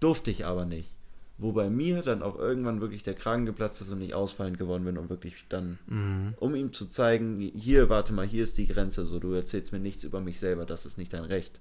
[0.00, 0.90] Durfte ich aber nicht.
[1.38, 4.84] Wo bei mir dann auch irgendwann wirklich der Kragen geplatzt ist und ich ausfallend geworden
[4.84, 6.34] bin und wirklich dann, mhm.
[6.38, 9.78] um ihm zu zeigen, hier, warte mal, hier ist die Grenze, so, du erzählst mir
[9.78, 11.60] nichts über mich selber, das ist nicht dein Recht.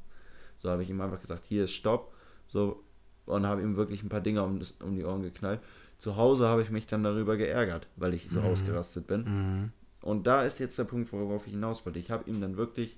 [0.56, 2.14] So habe ich ihm einfach gesagt, hier ist Stopp,
[2.48, 2.85] so,
[3.26, 5.60] und habe ihm wirklich ein paar Dinge um, das, um die Ohren geknallt.
[5.98, 8.48] Zu Hause habe ich mich dann darüber geärgert, weil ich so mhm.
[8.48, 9.24] ausgerastet bin.
[9.24, 9.72] Mhm.
[10.02, 12.00] Und da ist jetzt der Punkt, worauf ich hinaus wollte.
[12.00, 12.98] Ich habe ihm dann wirklich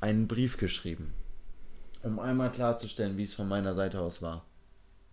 [0.00, 1.12] einen Brief geschrieben,
[2.02, 4.44] um einmal klarzustellen, wie es von meiner Seite aus war.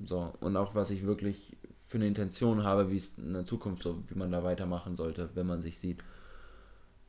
[0.03, 3.83] So, und auch was ich wirklich für eine Intention habe, wie es in der Zukunft
[3.83, 6.03] so, wie man da weitermachen sollte, wenn man sich sieht.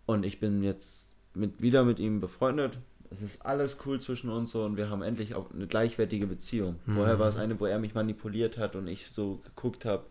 [0.06, 2.78] Und ich bin jetzt mit, wieder mit ihm befreundet.
[3.10, 6.76] Es ist alles cool zwischen uns so und wir haben endlich auch eine gleichwertige Beziehung.
[6.86, 6.94] Mhm.
[6.94, 10.04] Vorher war es eine, wo er mich manipuliert hat und ich so geguckt habe,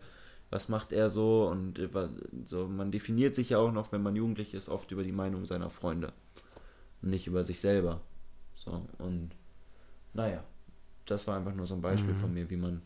[0.50, 1.78] was macht er so und
[2.46, 2.66] so.
[2.66, 5.70] Man definiert sich ja auch noch, wenn man jugendlich ist, oft über die Meinung seiner
[5.70, 6.12] Freunde
[7.02, 8.00] und nicht über sich selber.
[8.56, 9.30] So und
[10.14, 10.42] naja,
[11.06, 12.20] das war einfach nur so ein Beispiel mhm.
[12.20, 12.82] von mir, wie man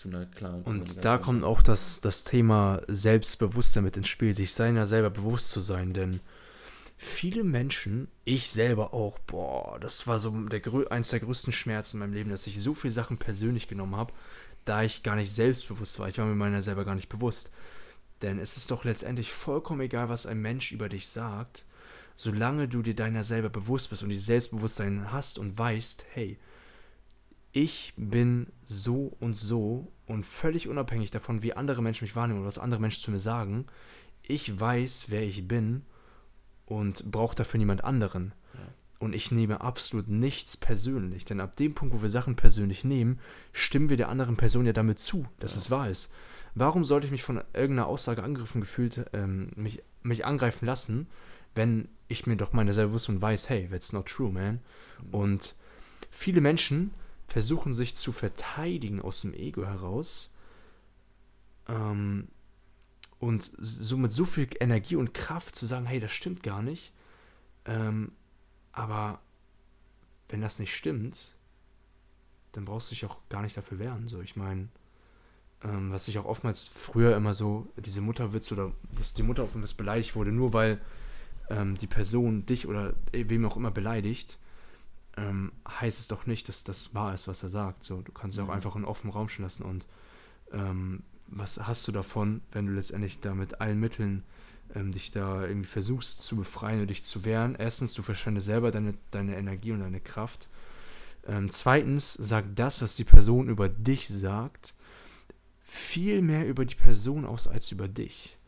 [0.00, 4.54] zu einer klaren Und da kommt auch das, das Thema Selbstbewusstsein mit ins Spiel, sich
[4.54, 6.20] seiner selber bewusst zu sein, denn
[7.02, 12.00] viele Menschen, ich selber auch, boah, das war so der, eins der größten Schmerzen in
[12.00, 14.12] meinem Leben, dass ich so viele Sachen persönlich genommen habe,
[14.64, 16.08] da ich gar nicht selbstbewusst war.
[16.08, 17.52] Ich war mir meiner selber gar nicht bewusst.
[18.22, 21.64] Denn es ist doch letztendlich vollkommen egal, was ein Mensch über dich sagt
[22.20, 26.38] solange du dir deiner selber bewusst bist und dieses Selbstbewusstsein hast und weißt, hey,
[27.50, 32.46] ich bin so und so und völlig unabhängig davon, wie andere Menschen mich wahrnehmen oder
[32.48, 33.64] was andere Menschen zu mir sagen,
[34.22, 35.86] ich weiß, wer ich bin
[36.70, 38.32] und brauche dafür niemand anderen.
[38.54, 38.60] Ja.
[39.00, 43.18] Und ich nehme absolut nichts persönlich, denn ab dem Punkt, wo wir Sachen persönlich nehmen,
[43.52, 45.58] stimmen wir der anderen Person ja damit zu, dass ja.
[45.58, 46.14] es wahr ist.
[46.54, 51.08] Warum sollte ich mich von irgendeiner Aussage angegriffen gefühlt, ähm, mich, mich angreifen lassen,
[51.56, 54.60] wenn ich mir doch meine und weiß, hey, that's not true, man.
[55.10, 55.56] Und
[56.10, 56.92] viele Menschen
[57.26, 60.32] versuchen sich zu verteidigen aus dem Ego heraus
[61.68, 62.28] ähm,
[63.20, 66.92] und so mit so viel Energie und Kraft zu sagen, hey, das stimmt gar nicht.
[67.66, 68.12] Ähm,
[68.72, 69.20] aber
[70.30, 71.36] wenn das nicht stimmt,
[72.52, 74.08] dann brauchst du dich auch gar nicht dafür wehren.
[74.08, 74.68] So, ich meine,
[75.62, 79.54] ähm, was ich auch oftmals früher immer so, diese Mutterwitze oder dass die Mutter auf
[79.54, 80.80] einmal beleidigt wurde, nur weil
[81.50, 84.38] ähm, die Person dich oder wem auch immer beleidigt,
[85.18, 87.84] ähm, heißt es doch nicht, dass das wahr ist, was er sagt.
[87.84, 88.48] So, du kannst es mhm.
[88.48, 89.86] auch einfach in offenen Raum stehen lassen und
[90.52, 94.24] ähm, was hast du davon, wenn du letztendlich da mit allen Mitteln
[94.74, 97.54] ähm, dich da irgendwie versuchst zu befreien und dich zu wehren?
[97.58, 100.48] Erstens, du verschwendest selber deine, deine Energie und deine Kraft.
[101.26, 104.74] Ähm, zweitens, sagt das, was die Person über dich sagt,
[105.62, 108.38] viel mehr über die Person aus als über dich.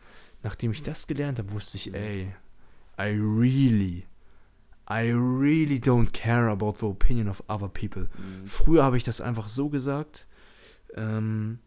[0.43, 2.35] Nachdem ich das gelernt habe, wusste ich, ey,
[2.99, 4.07] I really,
[4.91, 8.03] I really don't care about the opinion of other people.
[8.03, 8.47] Mhm.
[8.47, 10.27] Früher habe ich das einfach so gesagt.
[10.95, 11.61] Ähm,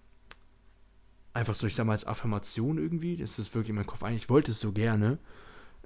[1.36, 3.18] einfach so, ich sag mal, als Affirmation irgendwie.
[3.18, 4.16] Das ist wirklich in meinem Kopf ein.
[4.16, 5.20] Ich wollte es so gerne.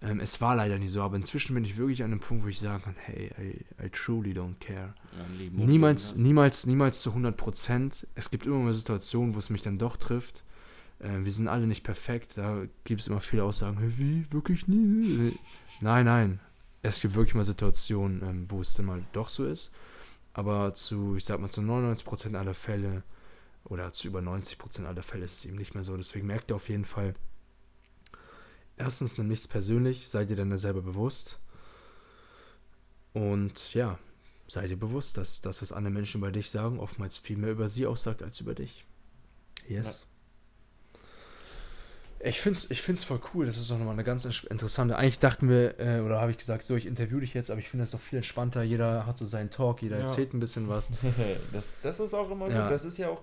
[0.02, 2.48] Ähm, es war leider nicht so, aber inzwischen bin ich wirklich an einem Punkt, wo
[2.48, 4.94] ich sagen kann, hey, I, I truly don't care.
[5.18, 8.08] Ja, niemals, niemals, niemals zu 100 Prozent.
[8.16, 10.44] Es gibt immer mal Situationen, wo es mich dann doch trifft.
[11.00, 15.34] Äh, wir sind alle nicht perfekt, da gibt es immer viele Aussagen, wie, wirklich nie?
[15.82, 16.40] Nein, nein.
[16.82, 19.72] Es gibt wirklich mal Situationen, ähm, wo es dann mal doch so ist.
[20.34, 23.04] Aber zu, ich sag mal, zu 99% aller Fälle
[23.64, 25.96] oder zu über 90% aller Fälle ist es eben nicht mehr so.
[25.96, 27.16] Deswegen merkt ihr auf jeden Fall,
[28.78, 31.40] erstens, nimm nichts persönlich, seid ihr dann selber bewusst.
[33.14, 34.00] Und ja,
[34.48, 37.70] sei dir bewusst, dass das, was andere Menschen über dich sagen, oftmals viel mehr über
[37.70, 38.86] sie aussagt als über dich.
[39.68, 40.06] Yes.
[42.22, 43.46] Ich finde es ich find's voll cool.
[43.46, 44.98] Das ist auch nochmal eine ganz interessante.
[44.98, 47.70] Eigentlich dachten wir, äh, oder habe ich gesagt, so, ich interview dich jetzt, aber ich
[47.70, 48.62] finde es doch viel entspannter.
[48.62, 50.02] Jeder hat so seinen Talk, jeder ja.
[50.02, 50.90] erzählt ein bisschen was.
[51.54, 52.64] das, das ist auch immer ja.
[52.64, 52.72] gut.
[52.72, 53.22] Das ist ja auch,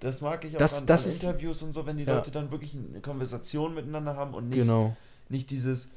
[0.00, 2.14] das mag ich auch das, an, das an Interviews und so, wenn die ja.
[2.14, 4.96] Leute dann wirklich eine Konversation miteinander haben und nicht, genau.
[5.28, 5.88] nicht dieses,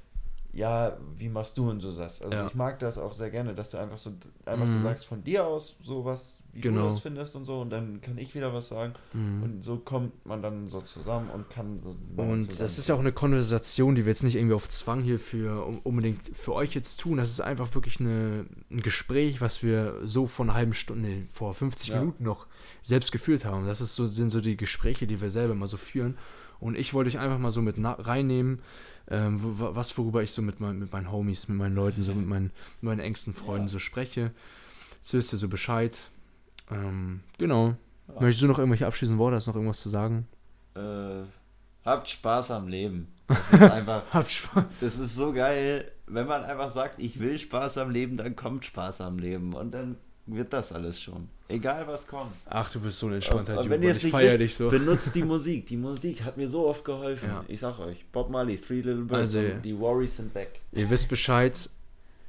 [0.56, 2.22] ja, wie machst du und so das.
[2.22, 4.12] Also ich mag das auch sehr gerne, dass du einfach so,
[4.46, 4.72] einfach mhm.
[4.72, 6.84] so sagst von dir aus, so was, wie Genau.
[6.84, 9.42] du das findest und so und dann kann ich wieder was sagen Mhm.
[9.44, 13.00] und so kommt man dann so zusammen und kann so Und das ist ja auch
[13.00, 16.76] eine Konversation, die wir jetzt nicht irgendwie auf Zwang hier für um- unbedingt für euch
[16.76, 17.18] jetzt tun.
[17.18, 21.26] Das ist einfach wirklich eine, ein Gespräch, was wir so vor einer halben Stunde, nee,
[21.32, 22.00] vor 50 Ja.
[22.00, 22.46] Minuten noch
[22.84, 23.66] selbst geführt haben.
[23.66, 26.16] Das ist so, sind so die Gespräche, die wir selber mal so führen.
[26.60, 28.62] Und ich wollte euch einfach mal so mit reinnehmen,
[29.10, 32.14] ähm, wo- was worüber ich so mit, mein, mit meinen Homies, mit meinen Leuten, so
[32.16, 32.52] mit meinen,
[32.82, 33.72] mit meinen engsten Freunden Ja.
[33.74, 34.32] so spreche.
[34.96, 36.10] Jetzt wisst ihr so Bescheid.
[36.72, 37.76] Ähm, genau.
[38.08, 38.22] Ja.
[38.22, 39.36] Möchtest du noch irgendwelche abschließenden Worte?
[39.38, 40.28] Hast du noch irgendwas zu sagen?
[40.76, 41.24] Äh,
[41.86, 43.08] habt Spaß am Leben.
[43.28, 44.64] Das ist einfach, Habt Spaß.
[44.80, 48.66] das ist so geil, wenn man einfach sagt, ich will Spaß am Leben, dann kommt
[48.66, 51.28] Spaß am Leben und dann wird das alles schon.
[51.50, 52.32] Egal was kommt.
[52.46, 53.70] Ach, du bist so ein entspannter Typ.
[53.70, 54.70] wenn ihr es ich nicht wisst, dich so.
[54.70, 55.66] benutzt die Musik.
[55.68, 57.30] Die Musik hat mir so oft geholfen.
[57.30, 57.44] Ja.
[57.48, 60.60] Ich sag euch, Bob Marley, Three Little Birds, Also- die Worries sind back.
[60.72, 61.70] Ihr wisst Bescheid.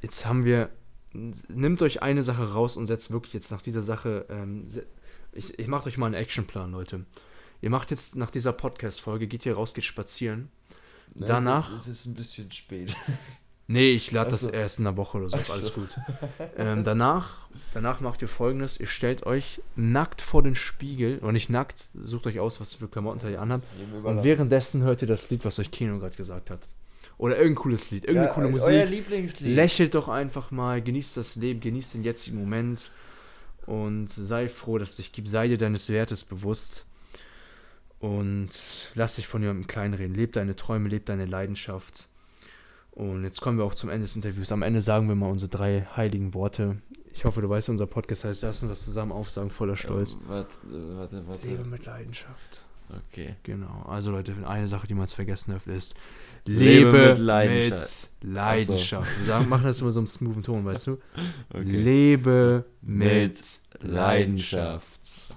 [0.03, 0.71] Jetzt haben wir.
[1.13, 4.27] Nimmt euch eine Sache raus und setzt wirklich jetzt nach dieser Sache.
[4.29, 4.67] Ähm,
[5.33, 7.05] ich ich mache euch mal einen Actionplan, Leute.
[7.63, 10.51] Ihr macht jetzt nach dieser Podcast-Folge, geht hier raus, geht spazieren.
[11.15, 12.95] Danach- Es ist ein bisschen spät.
[13.67, 14.55] Nee, ich lade das Ach so.
[14.55, 15.37] erst in einer Woche oder so.
[15.37, 15.53] Ach so.
[15.55, 15.89] Alles gut.
[16.57, 21.19] ähm, danach, danach macht ihr folgendes: Ihr stellt euch nackt vor den Spiegel.
[21.21, 23.65] Oder nicht nackt, sucht euch aus, was für Klamotten ihr anhabt.
[24.03, 26.67] Und währenddessen hört ihr das Lied, was euch Kino gerade gesagt hat.
[27.17, 28.71] Oder irgendein cooles Lied, irgendeine ja, coole Musik.
[28.71, 29.55] Euer Lieblingslied.
[29.55, 32.91] Lächelt doch einfach mal, genießt das Leben, genießt den jetzigen Moment
[33.67, 35.29] und sei froh, dass es dich gibt.
[35.29, 36.87] Sei dir deines Wertes bewusst
[38.01, 38.51] und
[38.95, 40.15] lass dich von jemandem kleinreden.
[40.15, 42.09] Leb deine Träume, leb deine Leidenschaft.
[42.95, 44.53] Und jetzt kommen wir auch zum Ende des Interviews.
[44.53, 46.77] Am Ende sagen wir mal unsere drei heiligen Worte.
[47.13, 50.17] Ich hoffe, du weißt, unser Podcast heißt, lass uns das zusammen aufsagen, voller Stolz.
[50.23, 50.57] Ja, warte,
[50.97, 51.47] warte, warte.
[51.47, 52.63] Lebe mit Leidenschaft.
[53.09, 53.35] Okay.
[53.43, 53.85] Genau.
[53.89, 55.97] Also Leute, eine Sache, die man jetzt vergessen darf, ist
[56.45, 58.09] Lebe Lebe, mit Leidenschaft.
[58.23, 59.19] mit Leidenschaft.
[59.19, 60.93] Wir sagen, machen das immer so im smoothen Ton, weißt du?
[61.51, 61.63] okay.
[61.65, 63.91] Lebe mit Mit Leidenschaft.
[63.93, 65.33] Leidenschaft.